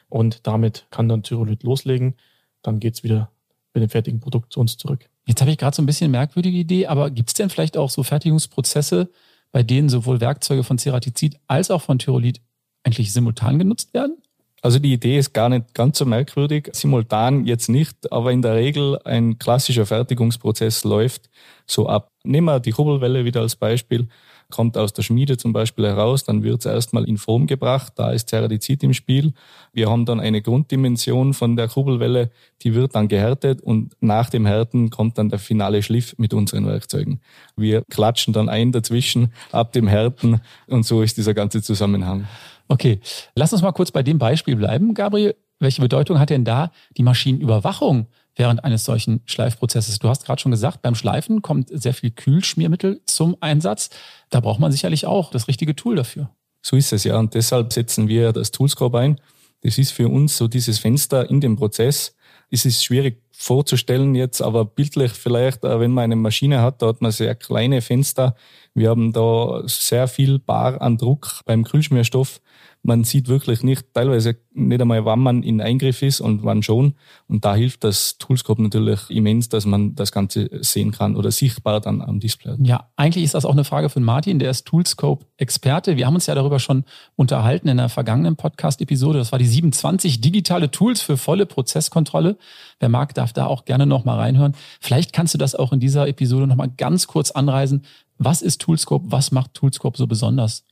und 0.07 0.45
damit 0.45 0.85
kann 0.91 1.09
dann 1.09 1.23
Tyrolit 1.23 1.63
loslegen. 1.63 2.13
Dann 2.61 2.79
geht's 2.79 3.01
wieder 3.01 3.31
mit 3.73 3.81
dem 3.81 3.89
fertigen 3.89 4.19
Produkt 4.19 4.53
zu 4.53 4.59
uns 4.59 4.77
zurück. 4.77 5.09
Jetzt 5.25 5.41
habe 5.41 5.51
ich 5.51 5.57
gerade 5.57 5.75
so 5.75 5.81
ein 5.81 5.85
bisschen 5.85 6.11
merkwürdige 6.11 6.57
Idee, 6.57 6.87
aber 6.87 7.09
gibt 7.09 7.29
es 7.29 7.33
denn 7.33 7.49
vielleicht 7.49 7.77
auch 7.77 7.89
so 7.89 8.03
Fertigungsprozesse, 8.03 9.09
bei 9.51 9.63
denen 9.63 9.87
sowohl 9.87 10.19
Werkzeuge 10.19 10.63
von 10.63 10.77
Ceratizid 10.77 11.39
als 11.47 11.71
auch 11.71 11.81
von 11.81 11.99
Tyrolit 11.99 12.41
eigentlich 12.83 13.13
simultan 13.13 13.59
genutzt 13.59 13.93
werden? 13.93 14.17
Also 14.61 14.79
die 14.79 14.93
Idee 14.93 15.17
ist 15.17 15.33
gar 15.33 15.49
nicht 15.49 15.73
ganz 15.73 15.97
so 15.97 16.05
merkwürdig. 16.05 16.69
Simultan 16.71 17.45
jetzt 17.45 17.67
nicht, 17.67 18.11
aber 18.13 18.31
in 18.31 18.41
der 18.41 18.55
Regel 18.55 18.97
ein 19.03 19.37
klassischer 19.37 19.85
Fertigungsprozess 19.85 20.85
läuft 20.85 21.29
so 21.67 21.87
ab. 21.87 22.07
Nehmen 22.23 22.47
wir 22.47 22.61
die 22.61 22.71
Kurbelwelle 22.71 23.25
wieder 23.25 23.41
als 23.41 23.57
Beispiel 23.57 24.07
kommt 24.53 24.77
aus 24.77 24.93
der 24.93 25.01
Schmiede 25.01 25.35
zum 25.35 25.51
Beispiel 25.51 25.85
heraus, 25.85 26.23
dann 26.23 26.43
wird 26.43 26.59
es 26.59 26.65
erstmal 26.67 27.05
in 27.05 27.17
Form 27.17 27.47
gebracht, 27.47 27.93
da 27.95 28.11
ist 28.11 28.29
Ceradizid 28.29 28.83
im 28.83 28.93
Spiel. 28.93 29.33
Wir 29.73 29.89
haben 29.89 30.05
dann 30.05 30.19
eine 30.19 30.43
Grunddimension 30.43 31.33
von 31.33 31.55
der 31.57 31.67
Kurbelwelle, 31.67 32.29
die 32.61 32.75
wird 32.75 32.93
dann 32.93 33.07
gehärtet 33.07 33.61
und 33.61 33.93
nach 33.99 34.29
dem 34.29 34.45
Härten 34.45 34.91
kommt 34.91 35.17
dann 35.17 35.29
der 35.29 35.39
finale 35.39 35.81
Schliff 35.81 36.13
mit 36.19 36.35
unseren 36.35 36.67
Werkzeugen. 36.67 37.19
Wir 37.55 37.81
klatschen 37.89 38.31
dann 38.31 38.47
ein 38.47 38.71
dazwischen 38.71 39.33
ab 39.51 39.71
dem 39.71 39.87
Härten 39.87 40.39
und 40.67 40.85
so 40.85 41.01
ist 41.01 41.17
dieser 41.17 41.33
ganze 41.33 41.63
Zusammenhang. 41.63 42.27
Okay, 42.67 42.99
lass 43.35 43.53
uns 43.53 43.63
mal 43.63 43.71
kurz 43.71 43.91
bei 43.91 44.03
dem 44.03 44.19
Beispiel 44.19 44.55
bleiben, 44.55 44.93
Gabriel. 44.93 45.35
Welche 45.63 45.81
Bedeutung 45.81 46.19
hat 46.19 46.29
denn 46.29 46.43
da 46.43 46.71
die 46.97 47.03
Maschinenüberwachung 47.03 48.07
während 48.35 48.65
eines 48.65 48.83
solchen 48.83 49.21
Schleifprozesses? 49.25 49.97
Du 49.97 50.09
hast 50.09 50.25
gerade 50.25 50.41
schon 50.41 50.51
gesagt, 50.51 50.81
beim 50.81 50.93
Schleifen 50.93 51.41
kommt 51.41 51.69
sehr 51.71 51.93
viel 51.93 52.11
Kühlschmiermittel 52.11 53.01
zum 53.05 53.37
Einsatz. 53.39 53.89
Da 54.29 54.41
braucht 54.41 54.59
man 54.59 54.73
sicherlich 54.73 55.05
auch 55.05 55.31
das 55.31 55.47
richtige 55.47 55.73
Tool 55.73 55.95
dafür. 55.95 56.29
So 56.61 56.75
ist 56.75 56.91
es 56.91 57.05
ja. 57.05 57.17
Und 57.17 57.33
deshalb 57.33 57.71
setzen 57.71 58.09
wir 58.09 58.33
das 58.33 58.51
Toolscope 58.51 58.99
ein. 58.99 59.21
Das 59.61 59.77
ist 59.77 59.91
für 59.91 60.09
uns 60.09 60.35
so 60.35 60.49
dieses 60.49 60.79
Fenster 60.79 61.29
in 61.29 61.39
dem 61.39 61.55
Prozess. 61.55 62.13
Es 62.49 62.65
ist 62.65 62.83
schwierig 62.83 63.23
vorzustellen 63.31 64.15
jetzt, 64.15 64.41
aber 64.41 64.65
bildlich 64.65 65.13
vielleicht, 65.13 65.63
äh, 65.63 65.79
wenn 65.79 65.91
man 65.91 66.03
eine 66.03 66.17
Maschine 66.17 66.61
hat, 66.61 66.81
da 66.81 66.87
hat 66.87 67.01
man 67.01 67.11
sehr 67.11 67.35
kleine 67.35 67.81
Fenster. 67.81 68.35
Wir 68.73 68.89
haben 68.89 69.13
da 69.13 69.63
sehr 69.65 70.09
viel 70.09 70.39
Bar 70.39 70.81
an 70.81 70.97
Druck 70.97 71.41
beim 71.45 71.63
Kühlschmierstoff 71.63 72.41
man 72.83 73.05
sieht 73.05 73.29
wirklich 73.29 73.63
nicht, 73.63 73.93
teilweise 73.93 74.35
nicht 74.51 74.81
einmal, 74.81 75.05
wann 75.05 75.19
man 75.19 75.41
in 75.41 75.61
Eingriff 75.61 76.01
ist 76.01 76.19
und 76.19 76.43
wann 76.43 76.61
schon. 76.63 76.95
Und 77.27 77.45
da 77.45 77.55
hilft 77.55 77.85
das 77.85 78.17
Toolscope 78.17 78.61
natürlich 78.61 79.09
immens, 79.09 79.47
dass 79.47 79.65
man 79.65 79.95
das 79.95 80.11
Ganze 80.11 80.49
sehen 80.61 80.91
kann 80.91 81.15
oder 81.15 81.31
sichtbar 81.31 81.79
dann 81.79 82.01
am 82.01 82.19
Display. 82.19 82.55
Ja, 82.59 82.89
eigentlich 82.97 83.23
ist 83.23 83.35
das 83.35 83.45
auch 83.45 83.53
eine 83.53 83.63
Frage 83.63 83.89
von 83.89 84.03
Martin, 84.03 84.37
der 84.37 84.51
ist 84.51 84.65
Toolscope-Experte. 84.65 85.95
Wir 85.95 86.05
haben 86.05 86.15
uns 86.15 86.27
ja 86.27 86.35
darüber 86.35 86.59
schon 86.59 86.83
unterhalten 87.15 87.69
in 87.69 87.77
der 87.77 87.87
vergangenen 87.87 88.35
Podcast-Episode. 88.35 89.17
Das 89.17 89.31
war 89.31 89.39
die 89.39 89.47
27 89.47 90.19
digitale 90.19 90.69
Tools 90.69 91.01
für 91.01 91.15
volle 91.15 91.45
Prozesskontrolle. 91.45 92.37
Wer 92.79 92.89
mag, 92.89 93.13
darf 93.13 93.31
da 93.31 93.47
auch 93.47 93.63
gerne 93.63 93.85
nochmal 93.85 94.19
reinhören. 94.19 94.55
Vielleicht 94.81 95.13
kannst 95.13 95.33
du 95.33 95.37
das 95.37 95.55
auch 95.55 95.71
in 95.71 95.79
dieser 95.79 96.07
Episode 96.09 96.47
nochmal 96.47 96.69
ganz 96.69 97.07
kurz 97.07 97.31
anreisen. 97.31 97.85
Was 98.17 98.41
ist 98.41 98.61
Toolscope? 98.61 99.05
Was 99.09 99.31
macht 99.31 99.53
Toolscope 99.53 99.97
so 99.97 100.05
besonders? 100.05 100.65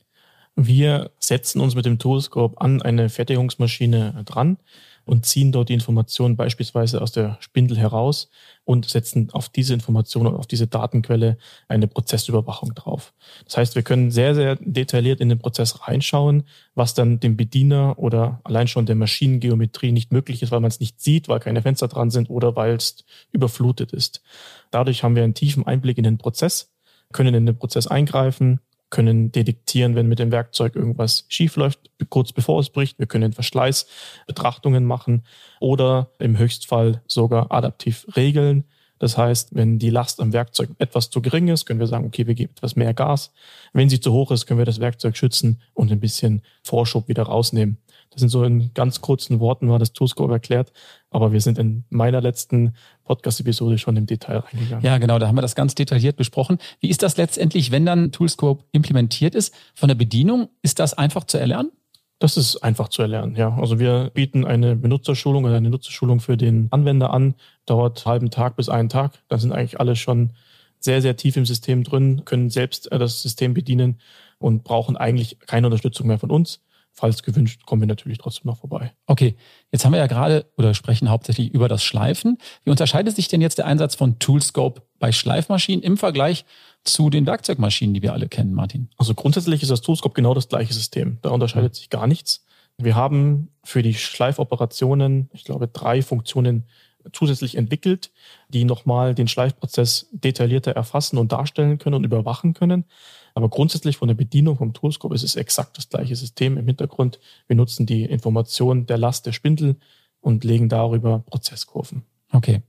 Wir 0.56 1.12
setzen 1.18 1.62
uns 1.62 1.76
mit 1.76 1.86
dem 1.86 1.98
Toolscope 1.98 2.60
an 2.60 2.82
eine 2.82 3.10
Fertigungsmaschine 3.10 4.24
dran 4.26 4.58
und 5.06 5.26
ziehen 5.26 5.52
dort 5.52 5.70
die 5.70 5.74
Informationen 5.74 6.36
beispielsweise 6.36 7.02
aus 7.02 7.12
der 7.12 7.38
Spindel 7.40 7.78
heraus 7.78 8.30
und 8.66 8.88
setzen 8.88 9.30
auf 9.32 9.50
diese 9.50 9.74
Informationen, 9.74 10.36
auf 10.36 10.48
diese 10.48 10.68
Datenquelle 10.68 11.38
eine 11.68 11.88
Prozessüberwachung 11.88 12.76
drauf. 12.76 13.14
Das 13.46 13.58
heißt, 13.58 13.76
wir 13.76 13.84
können 13.84 14.12
sehr, 14.12 14.36
sehr 14.36 14.58
detailliert 14.58 15.20
in 15.20 15.30
den 15.30 15.40
Prozess 15.40 15.88
reinschauen, 15.88 16.44
was 16.76 16.94
dann 16.94 17.20
dem 17.20 17.38
Bediener 17.38 17.98
oder 17.98 18.42
allein 18.44 18.68
schon 18.68 18.86
der 18.86 18.96
Maschinengeometrie 18.96 19.92
nicht 19.92 20.12
möglich 20.12 20.44
ist, 20.44 20.52
weil 20.52 20.60
man 20.60 20.70
es 20.70 20.80
nicht 20.80 21.02
sieht, 21.02 21.28
weil 21.28 21.40
keine 21.40 21.62
Fenster 21.62 21.88
dran 21.88 22.12
sind 22.12 22.30
oder 22.30 22.56
weil 22.56 22.76
es 22.76 23.04
überflutet 23.32 23.94
ist. 23.94 24.22
Dadurch 24.70 25.04
haben 25.04 25.16
wir 25.16 25.24
einen 25.24 25.34
tiefen 25.34 25.66
Einblick 25.66 25.98
in 25.98 26.04
den 26.04 26.18
Prozess, 26.18 26.72
können 27.12 27.34
in 27.34 27.46
den 27.46 27.58
Prozess 27.58 27.88
eingreifen, 27.88 28.60
können 28.92 29.32
detektieren, 29.32 29.96
wenn 29.96 30.08
mit 30.08 30.20
dem 30.20 30.32
Werkzeug 30.32 30.76
irgendwas 30.76 31.26
schief 31.30 31.56
läuft, 31.56 31.90
kurz 32.10 32.32
bevor 32.32 32.60
es 32.60 32.70
bricht. 32.70 33.00
Wir 33.00 33.08
können 33.08 33.34
Verschleißbetrachtungen 33.34 34.86
machen 34.86 35.24
oder 35.60 36.12
im 36.20 36.38
Höchstfall 36.38 37.02
sogar 37.08 37.52
adaptiv 37.52 38.06
regeln. 38.16 38.66
Das 39.00 39.18
heißt, 39.18 39.56
wenn 39.56 39.80
die 39.80 39.90
Last 39.90 40.20
am 40.20 40.32
Werkzeug 40.32 40.70
etwas 40.78 41.10
zu 41.10 41.24
gering 41.24 41.48
ist, 41.48 41.66
können 41.66 41.80
wir 41.80 41.88
sagen, 41.88 42.06
okay, 42.06 42.28
wir 42.28 42.36
geben 42.36 42.54
etwas 42.56 42.76
mehr 42.76 42.94
Gas. 42.94 43.34
Wenn 43.74 43.90
sie 43.90 44.00
zu 44.00 44.14
hoch 44.14 44.30
ist, 44.30 44.46
können 44.46 44.60
wir 44.60 44.66
das 44.66 44.80
Werkzeug 44.80 45.18
schützen 45.18 45.60
und 45.74 45.92
ein 45.92 46.00
bisschen 46.00 46.44
Vorschub 46.62 47.08
wieder 47.08 47.24
rausnehmen. 47.24 47.78
Das 48.12 48.20
sind 48.20 48.30
so 48.30 48.44
in 48.44 48.72
ganz 48.74 49.02
kurzen 49.02 49.40
Worten 49.40 49.70
war 49.70 49.80
das 49.80 49.94
Toolscope 49.94 50.34
erklärt, 50.34 50.72
aber 51.10 51.32
wir 51.32 51.42
sind 51.42 51.58
in 51.58 51.86
meiner 51.90 52.22
letzten 52.22 52.76
Podcast-Episode 53.12 53.78
schon 53.78 53.98
im 53.98 54.06
Detail 54.06 54.38
reingegangen. 54.38 54.86
Ja, 54.86 54.98
genau, 54.98 55.20
da 55.20 55.28
haben 55.28 55.36
wir 55.36 55.42
das 55.42 55.54
ganz 55.54 55.76
detailliert 55.76 56.16
besprochen. 56.16 56.60
Wie 56.80 56.88
ist 56.88 57.04
das 57.04 57.18
letztendlich, 57.18 57.70
wenn 57.70 57.86
dann 57.86 58.14
Toolscope 58.14 58.64
implementiert 58.72 59.36
ist? 59.36 59.54
Von 59.76 59.90
der 59.90 59.96
Bedienung, 59.96 60.48
ist 60.62 60.80
das 60.80 60.94
einfach 60.94 61.26
zu 61.26 61.38
erlernen? 61.38 61.72
Das 62.20 62.38
ist 62.38 62.58
einfach 62.58 62.88
zu 62.88 63.02
erlernen, 63.02 63.36
ja. 63.36 63.54
Also 63.58 63.80
wir 63.80 64.12
bieten 64.14 64.46
eine 64.46 64.78
Benutzerschulung 64.78 65.44
oder 65.44 65.56
eine 65.56 65.70
Nutzerschulung 65.70 66.22
für 66.22 66.38
den 66.38 66.70
Anwender 66.72 67.12
an, 67.12 67.36
dauert 67.66 67.98
einen 67.98 68.12
halben 68.14 68.30
Tag 68.30 68.56
bis 68.56 68.70
einen 68.70 68.88
Tag. 68.88 69.12
Da 69.28 69.38
sind 69.38 69.52
eigentlich 69.52 69.82
alle 69.82 69.98
schon 69.98 70.32
sehr, 70.80 71.02
sehr 71.02 71.18
tief 71.18 71.36
im 71.36 71.46
System 71.46 71.84
drin, 71.84 72.22
können 72.24 72.50
selbst 72.50 72.90
äh, 72.94 72.98
das 72.98 73.22
System 73.22 73.54
bedienen 73.54 74.00
und 74.38 74.64
brauchen 74.64 74.96
eigentlich 74.96 75.38
keine 75.40 75.68
Unterstützung 75.68 76.08
mehr 76.08 76.18
von 76.18 76.32
uns. 76.32 76.62
Falls 76.94 77.24
gewünscht, 77.24 77.66
kommen 77.66 77.82
wir 77.82 77.88
natürlich 77.88 78.18
trotzdem 78.18 78.50
noch 78.50 78.58
vorbei. 78.58 78.94
Okay, 79.06 79.36
jetzt 79.72 79.86
haben 79.86 79.94
wir 79.94 80.00
ja 80.00 80.08
gerade 80.08 80.46
oder 80.58 80.74
sprechen 80.74 81.10
hauptsächlich 81.10 81.50
über 81.54 81.70
das 81.70 81.84
Schleifen. 81.84 82.38
Wie 82.64 82.70
unterscheidet 82.70 83.16
sich 83.16 83.28
denn 83.28 83.42
jetzt 83.42 83.58
der 83.58 83.66
Einsatz 83.66 83.96
von 83.96 84.20
Toolscope 84.20 84.82
bei 85.00 85.12
Schleifmaschinen 85.12 85.84
im 85.84 85.98
Vergleich 85.98 86.46
zu 86.84 87.10
den 87.10 87.26
Werkzeugmaschinen, 87.26 87.94
die 87.94 88.02
wir 88.02 88.14
alle 88.14 88.28
kennen, 88.28 88.54
Martin? 88.54 88.90
Also 88.98 89.14
grundsätzlich 89.14 89.62
ist 89.62 89.72
das 89.72 89.82
Toolscope 89.82 90.14
genau 90.14 90.34
das 90.34 90.50
gleiche 90.50 90.74
System. 90.74 91.18
Da 91.22 91.30
unterscheidet 91.30 91.76
sich 91.76 91.90
gar 91.90 92.08
nichts. 92.08 92.44
Wir 92.78 92.96
haben 92.96 93.50
für 93.64 93.84
die 93.84 93.94
Schleifoperationen, 93.94 95.30
ich 95.34 95.46
glaube, 95.46 95.68
drei 95.68 96.02
Funktionen 96.02 96.68
zusätzlich 97.14 97.56
entwickelt, 97.56 98.12
die 98.50 98.66
nochmal 98.66 99.16
den 99.16 99.28
Schleifprozess 99.28 100.08
detaillierter 100.12 100.72
erfassen 100.72 101.18
und 101.18 101.32
darstellen 101.32 101.78
können 101.78 101.96
und 101.96 102.04
überwachen 102.04 102.54
können. 102.54 102.86
Aber 103.34 103.50
grundsätzlich 103.50 103.98
von 103.98 104.08
der 104.08 104.16
Bedienung 104.16 104.58
vom 104.58 104.74
Toolscope 104.74 105.16
ist 105.16 105.24
es 105.24 105.36
exakt 105.36 105.78
das 105.78 105.90
gleiche 105.90 106.16
System 106.16 106.58
im 106.58 106.66
Hintergrund. 106.66 107.20
Wir 107.48 107.56
nutzen 107.56 107.86
die 107.86 108.04
Information 108.04 108.86
der 108.86 108.98
Last 108.98 109.26
der 109.26 109.32
Spindel 109.32 109.78
und 110.20 110.44
legen 110.44 110.70
darüber 110.70 111.20
Prozesskurven. 111.20 112.04
Okay. 112.32 112.62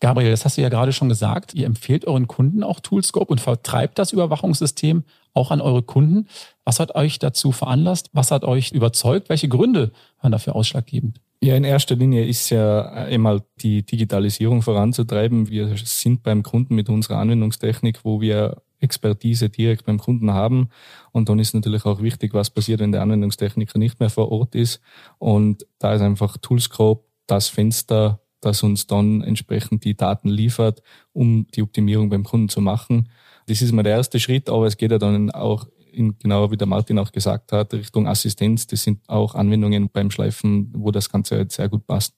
Gabriel, 0.00 0.30
das 0.30 0.44
hast 0.44 0.58
du 0.58 0.62
ja 0.62 0.68
gerade 0.68 0.92
schon 0.92 1.08
gesagt. 1.08 1.54
Ihr 1.54 1.64
empfehlt 1.64 2.06
euren 2.06 2.26
Kunden 2.26 2.62
auch 2.62 2.80
Toolscope 2.80 3.32
und 3.32 3.40
vertreibt 3.40 3.98
das 3.98 4.12
Überwachungssystem 4.12 5.04
auch 5.32 5.50
an 5.50 5.62
eure 5.62 5.82
Kunden. 5.82 6.28
Was 6.64 6.80
hat 6.80 6.94
euch 6.94 7.18
dazu 7.18 7.50
veranlasst? 7.50 8.10
Was 8.12 8.30
hat 8.30 8.44
euch 8.44 8.72
überzeugt? 8.72 9.30
Welche 9.30 9.48
Gründe 9.48 9.92
waren 10.20 10.32
dafür 10.32 10.54
ausschlaggebend? 10.54 11.20
Ja, 11.42 11.54
in 11.54 11.64
erster 11.64 11.96
Linie 11.96 12.26
ist 12.26 12.50
ja 12.50 12.82
einmal 12.90 13.42
die 13.60 13.84
Digitalisierung 13.84 14.62
voranzutreiben. 14.62 15.48
Wir 15.48 15.76
sind 15.76 16.22
beim 16.22 16.42
Kunden 16.42 16.74
mit 16.74 16.88
unserer 16.88 17.18
Anwendungstechnik, 17.18 18.04
wo 18.04 18.20
wir 18.20 18.62
Expertise 18.80 19.48
direkt 19.48 19.86
beim 19.86 19.98
Kunden 19.98 20.32
haben. 20.32 20.68
Und 21.12 21.28
dann 21.28 21.38
ist 21.38 21.54
natürlich 21.54 21.84
auch 21.84 22.02
wichtig, 22.02 22.34
was 22.34 22.50
passiert, 22.50 22.80
wenn 22.80 22.92
der 22.92 23.02
Anwendungstechniker 23.02 23.78
nicht 23.78 24.00
mehr 24.00 24.10
vor 24.10 24.30
Ort 24.30 24.54
ist. 24.54 24.80
Und 25.18 25.66
da 25.78 25.94
ist 25.94 26.02
einfach 26.02 26.36
Toolscope 26.38 27.04
das 27.26 27.48
Fenster, 27.48 28.20
das 28.40 28.62
uns 28.62 28.86
dann 28.86 29.22
entsprechend 29.22 29.84
die 29.84 29.96
Daten 29.96 30.28
liefert, 30.28 30.82
um 31.12 31.46
die 31.54 31.62
Optimierung 31.62 32.08
beim 32.08 32.24
Kunden 32.24 32.48
zu 32.48 32.60
machen. 32.60 33.08
Das 33.46 33.62
ist 33.62 33.72
mal 33.72 33.82
der 33.82 33.96
erste 33.96 34.20
Schritt, 34.20 34.48
aber 34.48 34.66
es 34.66 34.76
geht 34.76 34.90
ja 34.90 34.98
dann 34.98 35.30
auch 35.30 35.66
in, 35.92 36.18
genau 36.18 36.50
wie 36.50 36.56
der 36.56 36.66
Martin 36.66 36.98
auch 36.98 37.10
gesagt 37.10 37.52
hat, 37.52 37.72
Richtung 37.72 38.06
Assistenz. 38.06 38.66
Das 38.66 38.82
sind 38.82 39.08
auch 39.08 39.34
Anwendungen 39.34 39.88
beim 39.90 40.10
Schleifen, 40.10 40.72
wo 40.76 40.90
das 40.90 41.10
Ganze 41.10 41.36
halt 41.36 41.52
sehr 41.52 41.68
gut 41.68 41.86
passt. 41.86 42.14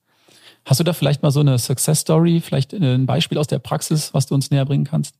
Hast 0.64 0.80
du 0.80 0.84
da 0.84 0.92
vielleicht 0.92 1.22
mal 1.22 1.30
so 1.30 1.40
eine 1.40 1.58
Success 1.58 2.00
Story, 2.00 2.40
vielleicht 2.40 2.74
ein 2.74 3.06
Beispiel 3.06 3.38
aus 3.38 3.46
der 3.46 3.58
Praxis, 3.58 4.12
was 4.12 4.26
du 4.26 4.34
uns 4.34 4.50
näher 4.50 4.64
bringen 4.64 4.84
kannst? 4.84 5.14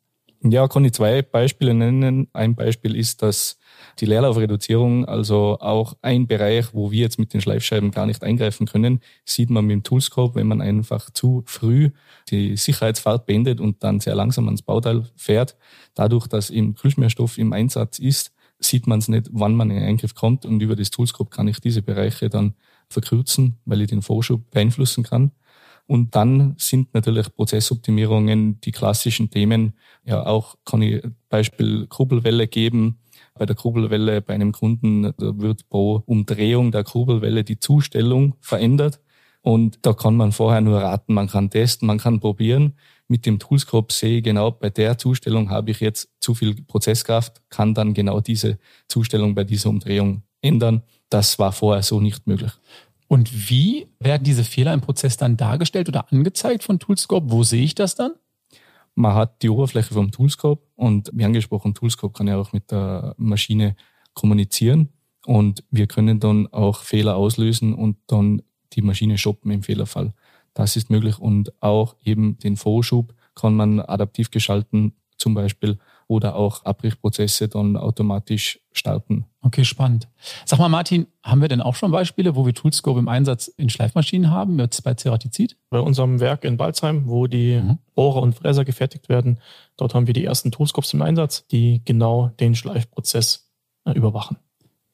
Ja, 0.45 0.69
kann 0.69 0.85
ich 0.85 0.93
zwei 0.93 1.23
Beispiele 1.23 1.75
nennen. 1.75 2.29
Ein 2.33 2.55
Beispiel 2.55 2.95
ist, 2.95 3.23
dass 3.23 3.59
die 3.99 4.07
Leerlaufreduzierung, 4.07 5.05
also 5.05 5.59
auch 5.59 5.95
ein 6.01 6.29
Bereich, 6.29 6.73
wo 6.73 6.93
wir 6.93 7.01
jetzt 7.01 7.19
mit 7.19 7.35
den 7.35 7.41
Schleifscheiben 7.41 7.91
gar 7.91 8.07
nicht 8.07 8.23
eingreifen 8.23 8.67
können, 8.67 9.01
sieht 9.25 9.51
man 9.51 9.65
mit 9.65 9.75
dem 9.75 9.83
Toolscope, 9.83 10.37
wenn 10.37 10.47
man 10.47 10.61
einfach 10.61 11.11
zu 11.11 11.43
früh 11.47 11.91
die 12.31 12.57
Sicherheitsfahrt 12.57 13.27
beendet 13.27 13.61
und 13.61 13.83
dann 13.83 13.99
sehr 13.99 14.15
langsam 14.15 14.47
ans 14.47 14.63
Bauteil 14.63 15.05
fährt. 15.17 15.57
Dadurch, 15.95 16.29
dass 16.29 16.51
im 16.51 16.77
Kühlschmierstoff 16.77 17.37
im 17.37 17.53
Einsatz 17.53 17.99
ist, 17.99 18.33
sieht 18.61 18.87
man 18.87 19.01
es 19.01 19.09
nicht, 19.09 19.29
wann 19.33 19.57
man 19.57 19.71
in 19.71 19.77
den 19.79 19.87
Eingriff 19.89 20.15
kommt 20.15 20.45
und 20.47 20.61
über 20.63 20.77
das 20.77 20.91
Toolscope 20.91 21.31
kann 21.31 21.49
ich 21.49 21.61
diese 21.61 21.83
Bereiche 21.83 22.29
dann 22.31 22.55
verkürzen, 22.89 23.59
weil 23.65 23.81
ich 23.81 23.89
den 23.89 24.03
Vorschub 24.03 24.49
beeinflussen 24.51 25.03
kann. 25.03 25.33
Und 25.89 26.15
dann 26.15 26.55
sind 26.59 26.93
natürlich 26.93 27.35
Prozessoptimierungen 27.35 28.61
die 28.61 28.73
klassischen 28.73 29.31
Themen. 29.31 29.73
Ja, 30.05 30.27
auch 30.27 30.57
kann 30.67 30.83
ich 30.83 31.03
Beispiel 31.31 31.87
Kurbelwelle 31.87 32.47
geben. 32.47 32.99
Bei 33.35 33.47
der 33.47 33.57
Kurbelwelle 33.57 34.21
bei 34.21 34.35
einem 34.35 34.53
Kunden 34.53 35.15
wird 35.17 35.67
pro 35.71 36.03
Umdrehung 36.05 36.73
der 36.73 36.85
Kurbelwelle 36.85 37.43
die 37.43 37.59
Zustellung 37.59 38.35
verändert. 38.41 39.01
Und 39.41 39.79
da 39.81 39.95
kann 39.95 40.15
man 40.15 40.33
vorher 40.33 40.61
nur 40.61 40.79
raten, 40.79 41.15
man 41.15 41.29
kann 41.29 41.49
testen, 41.49 41.87
man 41.87 41.97
kann 41.97 42.21
probieren. 42.21 42.75
Mit 43.07 43.25
dem 43.25 43.39
Toolscope 43.39 43.91
sehe 43.91 44.19
ich 44.19 44.25
genau, 44.25 44.51
bei 44.51 44.69
der 44.69 44.99
Zustellung 44.99 45.49
habe 45.49 45.71
ich 45.71 45.81
jetzt 45.81 46.11
zu 46.21 46.35
viel 46.35 46.55
Prozesskraft, 46.65 47.41
kann 47.49 47.73
dann 47.73 47.95
genau 47.95 48.21
diese 48.21 48.59
Zustellung 48.89 49.35
bei 49.35 49.45
dieser 49.45 49.71
Umdrehung 49.71 50.23
ändern. 50.43 50.83
Das 51.09 51.39
war 51.39 51.53
vorher 51.53 51.83
so 51.83 51.99
nicht 51.99 52.27
möglich. 52.27 52.53
Und 53.09 53.51
wie 53.51 53.89
werden 53.99 54.23
diese 54.23 54.45
Fehler 54.45 54.75
im 54.75 54.83
Prozess 54.83 55.17
dann 55.17 55.37
dargestellt 55.37 55.89
oder 55.89 56.13
angezeigt 56.13 56.63
von 56.63 56.79
Toolscope? 56.79 57.31
Wo 57.31 57.43
sehe 57.43 57.65
ich 57.65 57.75
das 57.75 57.95
dann? 57.95 58.13
Man 58.95 59.15
hat 59.15 59.43
die 59.43 59.49
Oberfläche 59.49 59.95
vom 59.95 60.11
Toolscope 60.11 60.67
und 60.75 61.11
wie 61.15 61.25
angesprochen, 61.25 61.75
Toolscope 61.75 62.13
kann 62.13 62.27
ja 62.27 62.37
auch 62.37 62.53
mit 62.53 62.71
der 62.71 63.15
Maschine 63.17 63.77
kommunizieren 64.13 64.89
und 65.25 65.65
wir 65.71 65.87
können 65.87 66.21
dann 66.21 66.49
auch 66.49 66.83
Fehler 66.83 67.17
auslösen 67.17 67.75
und 67.75 67.97
dann 68.09 68.43
die 68.73 68.83
Maschine 68.83 69.17
shoppen 69.17 69.53
im 69.53 69.63
Fehlerfall. 69.63 70.13
Das 70.53 70.77
ist 70.77 70.91
möglich 70.91 71.19
und 71.19 71.53
auch 71.63 71.97
eben 72.03 72.39
den 72.39 72.57
Vorschub 72.57 73.15
kann 73.37 73.55
man 73.55 73.81
adaptiv 73.81 74.31
geschalten, 74.31 74.95
zum 75.17 75.33
Beispiel 75.33 75.79
oder 76.09 76.35
auch 76.35 76.65
Abbrichprozesse 76.65 77.49
dann 77.49 77.77
automatisch 77.77 78.61
starten. 78.73 79.27
Okay, 79.43 79.65
spannend. 79.65 80.09
Sag 80.45 80.59
mal, 80.59 80.69
Martin, 80.69 81.07
haben 81.23 81.43
wir 81.43 81.49
denn 81.49 81.61
auch 81.61 81.75
schon 81.75 81.93
Beispiele, 81.93 82.35
wo 82.35 82.45
wir 82.47 82.55
Toolscope 82.55 82.99
im 82.99 83.09
Einsatz 83.09 83.49
in 83.49 83.69
Schleifmaschinen 83.69 84.31
haben, 84.31 84.59
jetzt 84.59 84.83
bei 84.83 84.95
Ceratizid? 84.95 85.57
Bei 85.71 85.79
unserem 85.79 86.19
Werk 86.19 86.45
in 86.45 86.57
Balzheim, 86.57 87.07
wo 87.07 87.27
die 87.27 87.61
mhm. 87.61 87.79
Bohrer 87.95 88.23
und 88.23 88.35
Fräser 88.35 88.65
gefertigt 88.65 89.09
werden, 89.09 89.39
dort 89.77 89.95
haben 89.95 90.07
wir 90.07 90.15
die 90.15 90.25
ersten 90.25 90.51
Toolscopes 90.51 90.95
im 90.95 91.03
Einsatz, 91.03 91.47
die 91.47 91.83
genau 91.85 92.29
den 92.41 92.55
Schleifprozess 92.55 93.51
äh, 93.85 93.93
überwachen. 93.93 94.39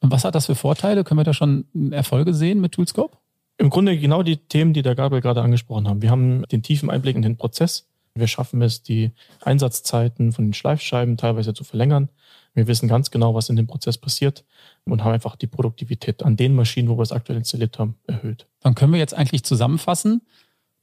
Und 0.01 0.11
was 0.11 0.25
hat 0.25 0.35
das 0.35 0.45
für 0.47 0.55
Vorteile? 0.55 1.03
Können 1.03 1.21
wir 1.21 1.23
da 1.23 1.33
schon 1.33 1.65
Erfolge 1.91 2.33
sehen 2.33 2.59
mit 2.59 2.73
Toolscope? 2.73 3.17
Im 3.57 3.69
Grunde 3.69 3.97
genau 3.97 4.21
die 4.21 4.37
Themen, 4.37 4.73
die 4.73 4.81
der 4.81 4.95
Gabriel 4.95 5.21
gerade 5.21 5.41
angesprochen 5.41 5.87
haben. 5.87 6.01
Wir 6.01 6.11
haben 6.11 6.43
den 6.51 6.61
tiefen 6.61 6.89
Einblick 6.89 7.15
in 7.15 7.21
den 7.21 7.37
Prozess. 7.37 7.87
Wir 8.17 8.27
schaffen 8.27 8.61
es, 8.61 8.81
die 8.81 9.11
Einsatzzeiten 9.41 10.31
von 10.31 10.45
den 10.45 10.53
Schleifscheiben 10.53 11.17
teilweise 11.17 11.53
zu 11.53 11.65
verlängern. 11.65 12.09
Wir 12.53 12.67
wissen 12.67 12.87
ganz 12.87 13.11
genau, 13.11 13.35
was 13.35 13.49
in 13.49 13.57
dem 13.57 13.67
Prozess 13.67 13.97
passiert 13.97 14.45
und 14.85 15.03
haben 15.03 15.11
einfach 15.11 15.35
die 15.35 15.47
Produktivität 15.47 16.23
an 16.23 16.37
den 16.37 16.55
Maschinen, 16.55 16.87
wo 16.87 16.97
wir 16.97 17.03
es 17.03 17.11
aktuell 17.11 17.37
installiert 17.37 17.77
haben, 17.77 17.95
erhöht. 18.07 18.47
Dann 18.61 18.73
können 18.73 18.93
wir 18.93 18.99
jetzt 18.99 19.13
eigentlich 19.13 19.43
zusammenfassen, 19.43 20.21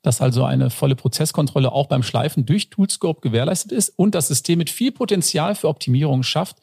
dass 0.02 0.20
also 0.20 0.44
eine 0.44 0.68
volle 0.68 0.94
Prozesskontrolle 0.94 1.72
auch 1.72 1.86
beim 1.86 2.02
Schleifen 2.02 2.44
durch 2.44 2.68
Toolscope 2.68 3.22
gewährleistet 3.22 3.72
ist 3.72 3.88
und 3.96 4.14
das 4.14 4.28
System 4.28 4.58
mit 4.58 4.68
viel 4.68 4.92
Potenzial 4.92 5.54
für 5.54 5.68
Optimierung 5.68 6.22
schafft. 6.24 6.56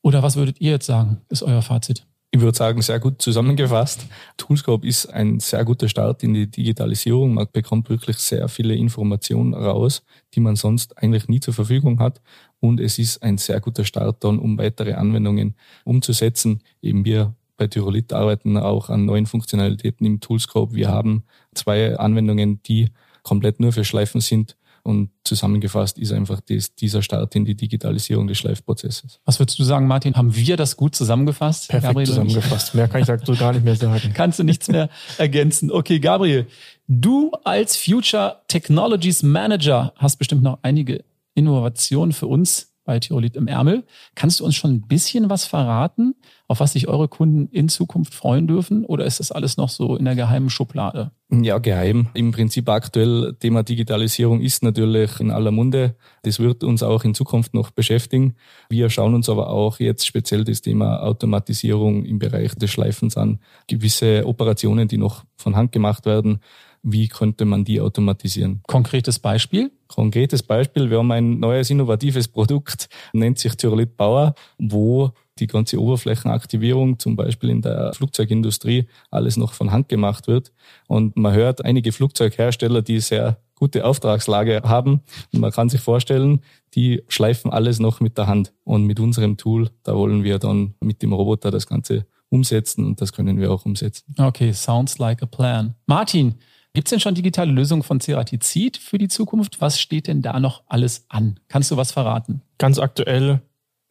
Oder 0.00 0.22
was 0.22 0.36
würdet 0.36 0.60
ihr 0.60 0.70
jetzt 0.70 0.86
sagen, 0.86 1.20
ist 1.28 1.42
euer 1.42 1.60
Fazit? 1.60 2.06
Ich 2.34 2.40
würde 2.40 2.56
sagen, 2.56 2.80
sehr 2.80 2.98
gut 2.98 3.20
zusammengefasst. 3.20 4.06
Toolscope 4.38 4.86
ist 4.86 5.06
ein 5.06 5.38
sehr 5.38 5.66
guter 5.66 5.86
Start 5.86 6.22
in 6.22 6.32
die 6.32 6.50
Digitalisierung. 6.50 7.34
Man 7.34 7.46
bekommt 7.52 7.90
wirklich 7.90 8.16
sehr 8.16 8.48
viele 8.48 8.74
Informationen 8.74 9.52
raus, 9.52 10.02
die 10.32 10.40
man 10.40 10.56
sonst 10.56 10.96
eigentlich 10.96 11.28
nie 11.28 11.40
zur 11.40 11.52
Verfügung 11.52 12.00
hat. 12.00 12.22
Und 12.58 12.80
es 12.80 12.98
ist 12.98 13.22
ein 13.22 13.36
sehr 13.36 13.60
guter 13.60 13.84
Start 13.84 14.24
dann, 14.24 14.38
um 14.38 14.56
weitere 14.56 14.94
Anwendungen 14.94 15.56
umzusetzen. 15.84 16.62
Eben 16.80 17.04
wir 17.04 17.34
bei 17.58 17.66
Tyrolit 17.66 18.14
arbeiten 18.14 18.56
auch 18.56 18.88
an 18.88 19.04
neuen 19.04 19.26
Funktionalitäten 19.26 20.06
im 20.06 20.20
Toolscope. 20.20 20.74
Wir 20.74 20.88
haben 20.88 21.24
zwei 21.54 21.98
Anwendungen, 21.98 22.62
die 22.62 22.92
komplett 23.22 23.60
nur 23.60 23.72
für 23.72 23.84
Schleifen 23.84 24.22
sind 24.22 24.56
und 24.82 25.10
zusammengefasst 25.24 25.98
ist 25.98 26.12
einfach 26.12 26.40
das, 26.40 26.74
dieser 26.74 27.02
Start 27.02 27.34
in 27.36 27.44
die 27.44 27.54
Digitalisierung 27.54 28.26
des 28.26 28.38
Schleifprozesses. 28.38 29.20
Was 29.24 29.38
würdest 29.38 29.58
du 29.58 29.64
sagen, 29.64 29.86
Martin? 29.86 30.14
Haben 30.14 30.34
wir 30.34 30.56
das 30.56 30.76
gut 30.76 30.96
zusammengefasst? 30.96 31.68
Perfekt 31.68 31.88
Gabriel 31.88 32.06
zusammengefasst. 32.06 32.74
Mehr 32.74 32.88
kann 32.88 33.02
ich 33.02 33.06
dazu 33.06 33.34
gar 33.36 33.52
nicht 33.52 33.64
mehr 33.64 33.76
sagen. 33.76 34.00
Kannst 34.14 34.38
du 34.38 34.44
nichts 34.44 34.68
mehr 34.68 34.88
ergänzen. 35.18 35.70
Okay, 35.70 36.00
Gabriel, 36.00 36.46
du 36.88 37.30
als 37.44 37.76
Future 37.76 38.42
Technologies 38.48 39.22
Manager 39.22 39.92
hast 39.96 40.16
bestimmt 40.16 40.42
noch 40.42 40.58
einige 40.62 41.04
Innovationen 41.34 42.12
für 42.12 42.26
uns 42.26 42.71
bei 42.84 42.98
Tyrolit 42.98 43.36
im 43.36 43.48
Ärmel. 43.48 43.84
Kannst 44.14 44.40
du 44.40 44.44
uns 44.44 44.56
schon 44.56 44.72
ein 44.72 44.86
bisschen 44.88 45.30
was 45.30 45.44
verraten, 45.44 46.14
auf 46.48 46.60
was 46.60 46.72
sich 46.72 46.88
eure 46.88 47.08
Kunden 47.08 47.48
in 47.52 47.68
Zukunft 47.68 48.14
freuen 48.14 48.46
dürfen? 48.46 48.84
Oder 48.84 49.04
ist 49.04 49.20
das 49.20 49.32
alles 49.32 49.56
noch 49.56 49.68
so 49.68 49.96
in 49.96 50.04
der 50.04 50.14
geheimen 50.14 50.50
Schublade? 50.50 51.12
Ja, 51.30 51.58
geheim. 51.58 52.08
Im 52.12 52.30
Prinzip 52.30 52.68
aktuell 52.68 53.34
Thema 53.40 53.62
Digitalisierung 53.62 54.42
ist 54.42 54.62
natürlich 54.62 55.18
in 55.18 55.30
aller 55.30 55.50
Munde. 55.50 55.96
Das 56.24 56.40
wird 56.40 56.62
uns 56.62 56.82
auch 56.82 57.04
in 57.04 57.14
Zukunft 57.14 57.54
noch 57.54 57.70
beschäftigen. 57.70 58.34
Wir 58.68 58.90
schauen 58.90 59.14
uns 59.14 59.30
aber 59.30 59.48
auch 59.48 59.80
jetzt 59.80 60.06
speziell 60.06 60.44
das 60.44 60.60
Thema 60.60 61.02
Automatisierung 61.02 62.04
im 62.04 62.18
Bereich 62.18 62.54
des 62.54 62.70
Schleifens 62.70 63.16
an. 63.16 63.38
Gewisse 63.66 64.26
Operationen, 64.26 64.88
die 64.88 64.98
noch 64.98 65.24
von 65.36 65.56
Hand 65.56 65.72
gemacht 65.72 66.04
werden, 66.04 66.40
wie 66.82 67.08
könnte 67.08 67.44
man 67.44 67.64
die 67.64 67.80
automatisieren? 67.80 68.60
Konkretes 68.66 69.18
Beispiel? 69.18 69.70
Konkretes 69.88 70.42
Beispiel, 70.42 70.90
wir 70.90 70.98
haben 70.98 71.12
ein 71.12 71.38
neues 71.38 71.70
innovatives 71.70 72.28
Produkt, 72.28 72.88
nennt 73.12 73.38
sich 73.38 73.56
Tyrolit 73.56 73.96
Power, 73.96 74.34
wo 74.58 75.12
die 75.38 75.46
ganze 75.46 75.80
Oberflächenaktivierung, 75.80 76.98
zum 76.98 77.16
Beispiel 77.16 77.50
in 77.50 77.62
der 77.62 77.92
Flugzeugindustrie, 77.94 78.86
alles 79.10 79.36
noch 79.36 79.52
von 79.52 79.70
Hand 79.70 79.88
gemacht 79.88 80.26
wird. 80.26 80.52
Und 80.88 81.16
man 81.16 81.32
hört 81.32 81.64
einige 81.64 81.92
Flugzeughersteller, 81.92 82.82
die 82.82 83.00
sehr 83.00 83.38
gute 83.54 83.84
Auftragslage 83.84 84.62
haben. 84.64 85.02
Und 85.32 85.40
man 85.40 85.52
kann 85.52 85.68
sich 85.68 85.80
vorstellen, 85.80 86.40
die 86.74 87.02
schleifen 87.08 87.52
alles 87.52 87.78
noch 87.78 88.00
mit 88.00 88.18
der 88.18 88.26
Hand. 88.26 88.52
Und 88.64 88.84
mit 88.84 88.98
unserem 88.98 89.36
Tool, 89.36 89.70
da 89.84 89.94
wollen 89.94 90.24
wir 90.24 90.38
dann 90.38 90.74
mit 90.80 91.02
dem 91.02 91.12
Roboter 91.12 91.50
das 91.50 91.66
Ganze 91.66 92.06
umsetzen 92.28 92.86
und 92.86 93.00
das 93.00 93.12
können 93.12 93.38
wir 93.38 93.52
auch 93.52 93.66
umsetzen. 93.66 94.14
Okay, 94.18 94.52
sounds 94.52 94.98
like 94.98 95.22
a 95.22 95.26
plan. 95.26 95.74
Martin, 95.86 96.36
Gibt 96.74 96.88
es 96.88 96.90
denn 96.90 97.00
schon 97.00 97.14
digitale 97.14 97.52
Lösungen 97.52 97.82
von 97.82 98.00
Ceratizid 98.00 98.78
für 98.78 98.96
die 98.96 99.08
Zukunft? 99.08 99.60
Was 99.60 99.78
steht 99.78 100.06
denn 100.06 100.22
da 100.22 100.40
noch 100.40 100.62
alles 100.68 101.04
an? 101.08 101.38
Kannst 101.48 101.70
du 101.70 101.76
was 101.76 101.92
verraten? 101.92 102.42
Ganz 102.58 102.78
aktuell 102.78 103.42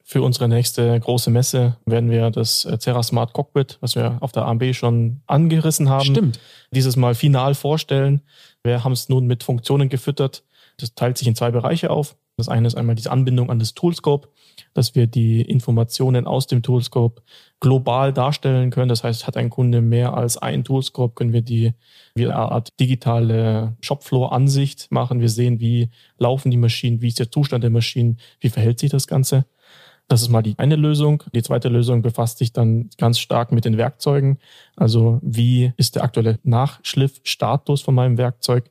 für 0.04 0.24
unsere 0.24 0.50
nächste 0.50 1.00
große 1.00 1.30
Messe 1.30 1.78
werden 1.86 2.10
wir 2.10 2.32
das 2.32 2.66
äh, 2.66 2.78
Cera 2.80 3.04
Smart 3.04 3.34
Cockpit, 3.34 3.78
was 3.82 3.96
wir 3.96 4.18
auf 4.20 4.32
der 4.32 4.46
AMB 4.46 4.74
schon 4.74 5.22
angerissen 5.28 5.90
haben, 5.90 6.06
Stimmt. 6.06 6.40
dieses 6.72 6.96
Mal 6.98 7.16
final 7.16 7.56
vorstellen. 7.56 8.22
Wir 8.64 8.84
haben 8.84 8.92
es 8.92 9.10
nun 9.10 9.28
mit 9.28 9.44
Funktionen 9.44 9.88
gefüttert. 9.88 10.44
Das 10.78 10.96
teilt 10.96 11.18
sich 11.18 11.28
in 11.28 11.36
zwei 11.36 11.52
Bereiche 11.52 11.92
auf. 11.92 12.18
Das 12.36 12.50
eine 12.50 12.68
ist 12.68 12.76
einmal 12.76 12.96
diese 12.96 13.12
Anbindung 13.12 13.50
an 13.50 13.60
das 13.60 13.74
Toolscope, 13.74 14.28
dass 14.74 14.96
wir 14.96 15.08
die 15.08 15.42
Informationen 15.42 16.28
aus 16.28 16.48
dem 16.48 16.64
Toolscope 16.64 17.22
global 17.60 18.14
darstellen 18.14 18.72
können. 18.72 18.90
Das 18.90 19.04
heißt, 19.04 19.28
hat 19.28 19.38
ein 19.38 19.50
Kunde 19.50 19.82
mehr 19.82 20.14
als 20.14 20.38
ein 20.38 20.64
Toolscope, 20.64 21.14
können 21.16 21.34
wir 21.34 21.42
die 21.42 21.74
wie 22.16 22.26
eine 22.26 22.36
Art 22.36 22.80
digitale 22.80 23.78
Shopfloor-Ansicht 23.82 24.92
machen. 24.92 25.22
Wir 25.22 25.30
sehen, 25.30 25.60
wie 25.60 25.90
laufen 26.18 26.52
die 26.52 26.58
Maschinen, 26.58 27.02
wie 27.02 27.08
ist 27.08 27.20
der 27.20 27.32
Zustand 27.32 27.64
der 27.64 27.72
Maschinen, 27.72 28.18
wie 28.40 28.50
verhält 28.50 28.80
sich 28.80 28.90
das 28.90 29.08
Ganze. 29.08 29.46
Das 30.08 30.22
ist 30.22 30.30
mal 30.30 30.42
die 30.42 30.56
eine 30.58 30.76
Lösung. 30.76 31.24
Die 31.34 31.42
zweite 31.42 31.70
Lösung 31.70 32.02
befasst 32.02 32.40
sich 32.40 32.52
dann 32.52 32.90
ganz 32.98 33.18
stark 33.18 33.54
mit 33.54 33.64
den 33.64 33.78
Werkzeugen. 33.78 34.40
Also 34.76 35.20
wie 35.22 35.72
ist 35.78 35.96
der 35.96 36.04
aktuelle 36.04 36.38
Nachschliffstatus 36.44 37.82
von 37.82 37.96
meinem 37.96 38.18
Werkzeug? 38.18 38.70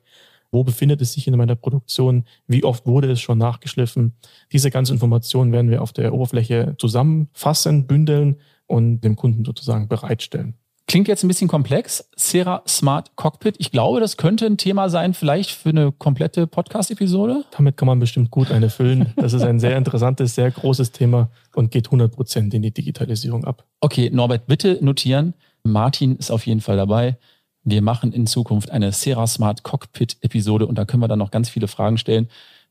Wo 0.51 0.63
befindet 0.63 1.01
es 1.01 1.13
sich 1.13 1.27
in 1.27 1.37
meiner 1.37 1.55
Produktion? 1.55 2.25
Wie 2.45 2.63
oft 2.63 2.85
wurde 2.85 3.09
es 3.11 3.21
schon 3.21 3.37
nachgeschliffen? 3.37 4.15
Diese 4.51 4.69
ganzen 4.69 4.93
Informationen 4.93 5.51
werden 5.51 5.71
wir 5.71 5.81
auf 5.81 5.93
der 5.93 6.13
Oberfläche 6.13 6.75
zusammenfassen, 6.77 7.87
bündeln 7.87 8.37
und 8.67 9.01
dem 9.01 9.15
Kunden 9.15 9.45
sozusagen 9.45 9.87
bereitstellen. 9.87 10.55
Klingt 10.87 11.07
jetzt 11.07 11.23
ein 11.23 11.29
bisschen 11.29 11.47
komplex. 11.47 12.09
Sera 12.17 12.63
Smart 12.67 13.15
Cockpit. 13.15 13.55
Ich 13.59 13.71
glaube, 13.71 14.01
das 14.01 14.17
könnte 14.17 14.45
ein 14.45 14.57
Thema 14.57 14.89
sein, 14.89 15.13
vielleicht 15.13 15.51
für 15.51 15.69
eine 15.69 15.93
komplette 15.93 16.47
Podcast-Episode. 16.47 17.45
Damit 17.51 17.77
kann 17.77 17.85
man 17.85 17.99
bestimmt 17.99 18.29
gut 18.29 18.51
eine 18.51 18.69
füllen. 18.69 19.13
Das 19.15 19.31
ist 19.31 19.43
ein 19.43 19.61
sehr 19.61 19.77
interessantes, 19.77 20.35
sehr 20.35 20.51
großes 20.51 20.91
Thema 20.91 21.29
und 21.55 21.71
geht 21.71 21.87
100 21.87 22.13
Prozent 22.13 22.53
in 22.53 22.61
die 22.61 22.73
Digitalisierung 22.73 23.45
ab. 23.45 23.65
Okay, 23.79 24.09
Norbert, 24.11 24.47
bitte 24.47 24.79
notieren. 24.81 25.33
Martin 25.63 26.17
ist 26.17 26.29
auf 26.29 26.45
jeden 26.45 26.59
Fall 26.59 26.75
dabei. 26.75 27.17
Wir 27.63 27.81
machen 27.81 28.11
in 28.11 28.27
Zukunft 28.27 28.71
eine 28.71 28.91
Sera 28.91 29.27
Smart 29.27 29.63
Cockpit 29.63 30.17
Episode 30.21 30.65
und 30.65 30.77
da 30.77 30.85
können 30.85 31.03
wir 31.03 31.07
dann 31.07 31.19
noch 31.19 31.31
ganz 31.31 31.49
viele 31.49 31.67
Fragen 31.67 31.97
stellen. 31.97 32.27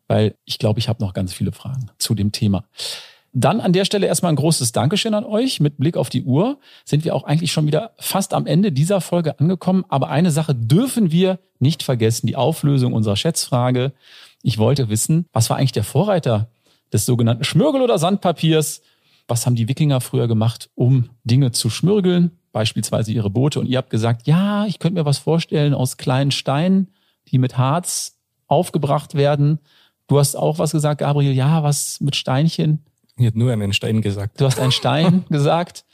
weil 0.09 0.35
ich 0.45 0.59
glaube, 0.59 0.81
ich 0.81 0.89
habe 0.89 1.01
noch 1.05 1.13
ganz 1.13 1.33
viele 1.33 1.53
Fragen 1.53 1.89
zu 1.99 2.17
dem 2.17 2.33
Thema. 2.33 2.65
Dann 3.33 3.61
an 3.61 3.73
der 3.73 3.85
Stelle 3.85 4.09
erstmal 4.09 4.33
ein 4.33 4.37
großes 4.37 4.73
Dankeschön 4.73 5.15
an 5.15 5.25
euch. 5.25 5.61
Mit 5.61 5.77
Blick 5.79 5.97
auf 5.97 6.09
die 6.09 6.25
Uhr 6.25 6.59
sind 6.85 7.05
wir 7.05 7.15
auch 7.15 7.23
eigentlich 7.23 7.53
schon 7.53 7.69
wieder 7.69 7.93
fast 7.97 8.35
am 8.35 8.45
Ende 8.45 8.73
dieser 8.73 9.01
Folge 9.01 9.39
angekommen. 9.39 9.85
Aber 9.89 10.09
eine 10.09 10.33
Sache 10.33 10.53
dürfen 10.53 11.13
wir 11.13 11.39
nicht 11.61 11.85
vergessen, 11.85 12.27
die 12.27 12.35
Auflösung 12.35 12.93
unserer 12.93 13.15
Schätzfrage. 13.15 13.93
Ich 14.43 14.59
wollte 14.59 14.89
wissen, 14.89 15.27
was 15.33 15.49
war 15.49 15.59
eigentlich 15.59 15.71
der 15.71 15.85
Vorreiter 15.85 16.51
des 16.93 17.07
sogenannten 17.07 17.45
Schmürgel- 17.45 17.83
oder 17.83 17.99
Sandpapiers? 17.99 18.83
Was 19.29 19.47
haben 19.47 19.55
die 19.55 19.69
Wikinger 19.69 20.01
früher 20.01 20.27
gemacht, 20.27 20.71
um 20.75 21.11
Dinge 21.23 21.53
zu 21.53 21.71
schmürgeln? 21.71 22.40
Beispielsweise 22.53 23.13
ihre 23.13 23.31
Boote. 23.31 23.61
Und 23.61 23.67
ihr 23.67 23.79
habt 23.79 23.91
gesagt, 23.91 24.27
ja, 24.27 24.67
ich 24.67 24.79
könnte 24.79 25.01
mir 25.01 25.05
was 25.05 25.19
vorstellen 25.19 25.75
aus 25.75 25.97
kleinen 25.97 26.31
Steinen, 26.31 26.89
die 27.29 27.39
mit 27.39 27.59
Harz 27.59 28.19
aufgebracht 28.47 29.15
werden. 29.15 29.61
Du 30.09 30.19
hast 30.19 30.35
auch 30.35 30.59
was 30.59 30.73
gesagt, 30.73 31.01
Gabriel. 31.01 31.33
Ja, 31.33 31.63
was 31.63 32.01
mit 32.01 32.17
Steinchen. 32.17 32.85
Ich 33.17 33.27
hätte 33.27 33.39
nur 33.39 33.53
einen 33.53 33.73
Stein 33.73 34.03
gesagt. 34.03 34.41
Du 34.41 34.45
hast 34.45 34.59
einen 34.59 34.73
Stein 34.73 35.25
gesagt. 35.31 35.85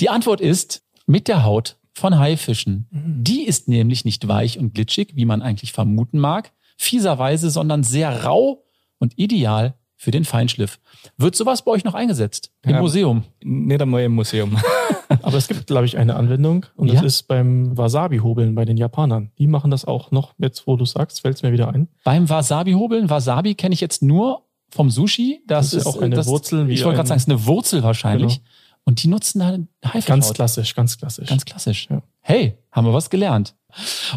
Die 0.00 0.08
Antwort 0.08 0.40
ist 0.40 0.82
mit 1.06 1.28
der 1.28 1.44
Haut 1.44 1.76
von 1.92 2.18
Haifischen. 2.18 2.86
Die 2.90 3.46
ist 3.46 3.68
nämlich 3.68 4.04
nicht 4.04 4.28
weich 4.28 4.58
und 4.58 4.74
glitschig, 4.74 5.12
wie 5.14 5.24
man 5.24 5.42
eigentlich 5.42 5.72
vermuten 5.72 6.18
mag, 6.18 6.52
fieserweise, 6.76 7.50
sondern 7.50 7.82
sehr 7.82 8.24
rau 8.24 8.64
und 8.98 9.18
ideal 9.18 9.74
für 10.06 10.12
den 10.12 10.24
Feinschliff. 10.24 10.78
Wird 11.16 11.34
sowas 11.34 11.62
bei 11.62 11.72
euch 11.72 11.82
noch 11.82 11.94
eingesetzt? 11.94 12.52
Im 12.62 12.70
Ja. 12.70 12.80
Museum? 12.80 13.24
Nicht 13.42 13.82
einmal 13.82 14.04
im 14.04 14.12
Museum. 14.14 14.56
Aber 15.22 15.36
es 15.36 15.48
gibt, 15.48 15.66
glaube 15.66 15.84
ich, 15.84 15.98
eine 15.98 16.14
Anwendung 16.14 16.64
und 16.76 16.86
das 16.92 17.00
Ja? 17.00 17.02
ist 17.02 17.24
beim 17.26 17.76
Wasabi-Hobeln 17.76 18.54
bei 18.54 18.64
den 18.64 18.76
Japanern. 18.76 19.32
Die 19.36 19.48
machen 19.48 19.72
das 19.72 19.84
auch 19.84 20.12
noch. 20.12 20.32
Jetzt, 20.38 20.68
wo 20.68 20.76
du 20.76 20.84
sagst, 20.84 21.22
fällt 21.22 21.34
es 21.34 21.42
mir 21.42 21.50
wieder 21.50 21.70
ein. 21.74 21.88
Beim 22.04 22.28
Wasabi-Hobeln, 22.28 23.10
Wasabi 23.10 23.56
kenne 23.56 23.72
ich 23.74 23.80
jetzt 23.80 24.00
nur 24.00 24.42
vom 24.70 24.90
Sushi. 24.90 25.40
Das, 25.48 25.70
Das 25.70 25.80
ist 25.80 25.86
auch 25.86 26.00
eine 26.00 26.14
das, 26.14 26.28
Wurzel 26.28 26.70
Ich 26.70 26.84
wollte 26.84 26.98
gerade 26.98 27.08
sagen, 27.08 27.16
es 27.16 27.24
ist 27.24 27.30
eine 27.30 27.44
Wurzel 27.46 27.82
wahrscheinlich. 27.82 28.36
Genau. 28.36 28.48
Und 28.84 29.02
die 29.02 29.08
nutzen 29.08 29.40
da 29.40 29.58
Haifischhaut. 29.88 30.06
Ganz 30.06 30.32
klassisch, 30.34 30.72
ganz 30.76 30.96
klassisch. 30.98 31.28
Ganz 31.28 31.44
klassisch. 31.44 31.88
Ja. 31.90 32.00
Hey, 32.20 32.58
haben 32.70 32.86
wir 32.86 32.92
was 32.94 33.10
gelernt. 33.10 33.56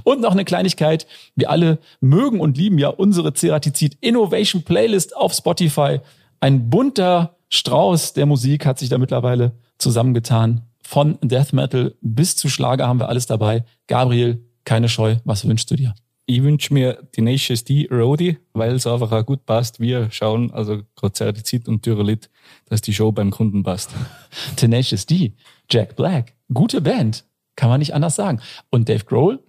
Und 0.03 0.21
noch 0.21 0.31
eine 0.31 0.45
Kleinigkeit. 0.45 1.07
Wir 1.35 1.49
alle 1.49 1.79
mögen 2.01 2.39
und 2.39 2.57
lieben 2.57 2.77
ja 2.77 2.89
unsere 2.89 3.33
Ceratizid 3.33 3.97
Innovation 4.01 4.63
Playlist 4.63 5.15
auf 5.15 5.33
Spotify. 5.33 5.99
Ein 6.39 6.69
bunter 6.69 7.37
Strauß 7.49 8.13
der 8.13 8.25
Musik 8.25 8.65
hat 8.65 8.79
sich 8.79 8.89
da 8.89 8.97
mittlerweile 8.97 9.53
zusammengetan. 9.77 10.61
Von 10.83 11.17
Death 11.21 11.53
Metal 11.53 11.95
bis 12.01 12.35
zu 12.35 12.49
Schlager 12.49 12.87
haben 12.87 12.99
wir 12.99 13.09
alles 13.09 13.25
dabei. 13.25 13.63
Gabriel, 13.87 14.43
keine 14.65 14.89
Scheu. 14.89 15.17
Was 15.23 15.47
wünschst 15.47 15.69
du 15.71 15.75
dir? 15.75 15.93
Ich 16.25 16.43
wünsche 16.43 16.71
mir 16.75 17.09
Tenacious 17.11 17.63
D 17.63 17.87
Roadie, 17.91 18.37
weil 18.53 18.75
es 18.75 18.85
einfach 18.85 19.11
auch 19.11 19.25
gut 19.25 19.47
passt. 19.47 19.79
Wir 19.79 20.11
schauen, 20.11 20.51
also 20.51 20.83
Ceratizid 20.95 21.67
und 21.67 21.81
Tyrolit, 21.81 22.29
dass 22.65 22.81
die 22.81 22.93
Show 22.93 23.11
beim 23.11 23.31
Kunden 23.31 23.63
passt. 23.63 23.89
Tenacious 24.55 25.07
D, 25.07 25.33
Jack 25.71 25.95
Black. 25.95 26.35
Gute 26.53 26.81
Band. 26.81 27.25
Kann 27.55 27.69
man 27.69 27.79
nicht 27.79 27.95
anders 27.95 28.15
sagen. 28.15 28.41
Und 28.69 28.89
Dave 28.89 29.05
Grohl, 29.05 29.39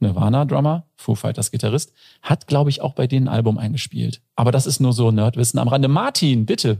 Nirvana-Drummer, 0.00 0.84
Foo 0.96 1.14
Fighters 1.14 1.50
Gitarrist, 1.50 1.92
hat, 2.22 2.46
glaube 2.46 2.70
ich, 2.70 2.80
auch 2.80 2.94
bei 2.94 3.06
denen 3.06 3.28
ein 3.28 3.34
Album 3.34 3.58
eingespielt. 3.58 4.20
Aber 4.36 4.52
das 4.52 4.66
ist 4.66 4.80
nur 4.80 4.92
so 4.92 5.10
Nerdwissen 5.10 5.58
am 5.58 5.68
Rande. 5.68 5.88
Martin, 5.88 6.46
bitte. 6.46 6.78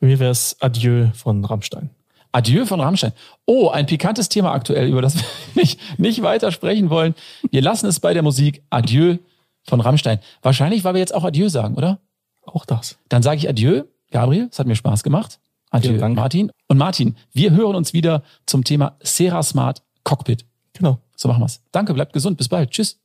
Wäre 0.00 0.28
es 0.28 0.56
Adieu 0.60 1.08
von 1.14 1.44
Rammstein. 1.44 1.90
Adieu 2.32 2.64
von 2.64 2.80
Rammstein. 2.80 3.12
Oh, 3.44 3.68
ein 3.68 3.86
pikantes 3.86 4.28
Thema 4.28 4.52
aktuell, 4.52 4.88
über 4.88 5.02
das 5.02 5.16
wir 5.54 5.62
nicht, 5.62 5.80
nicht 5.98 6.22
weiter 6.22 6.52
sprechen 6.52 6.90
wollen. 6.90 7.14
Wir 7.50 7.62
lassen 7.62 7.86
es 7.86 8.00
bei 8.00 8.14
der 8.14 8.22
Musik. 8.22 8.62
Adieu 8.70 9.16
von 9.64 9.80
Rammstein. 9.80 10.20
Wahrscheinlich, 10.42 10.84
weil 10.84 10.94
wir 10.94 11.00
jetzt 11.00 11.14
auch 11.14 11.24
Adieu 11.24 11.48
sagen, 11.48 11.74
oder? 11.74 11.98
Auch 12.44 12.64
das. 12.64 12.98
Dann 13.08 13.22
sage 13.22 13.38
ich 13.38 13.48
Adieu, 13.48 13.84
Gabriel. 14.10 14.48
Es 14.50 14.58
hat 14.58 14.66
mir 14.66 14.76
Spaß 14.76 15.02
gemacht. 15.02 15.38
Adieu. 15.70 16.08
Martin. 16.08 16.50
Und 16.66 16.78
Martin, 16.78 17.16
wir 17.32 17.52
hören 17.52 17.76
uns 17.76 17.92
wieder 17.92 18.22
zum 18.46 18.64
Thema 18.64 18.96
Sera 19.00 19.42
Smart 19.42 19.82
Cockpit. 20.04 20.44
Genau. 20.72 20.98
So 21.20 21.28
machen 21.28 21.42
wir's. 21.42 21.60
Danke, 21.70 21.92
bleibt 21.92 22.14
gesund. 22.14 22.38
Bis 22.38 22.48
bald. 22.48 22.70
Tschüss. 22.70 22.98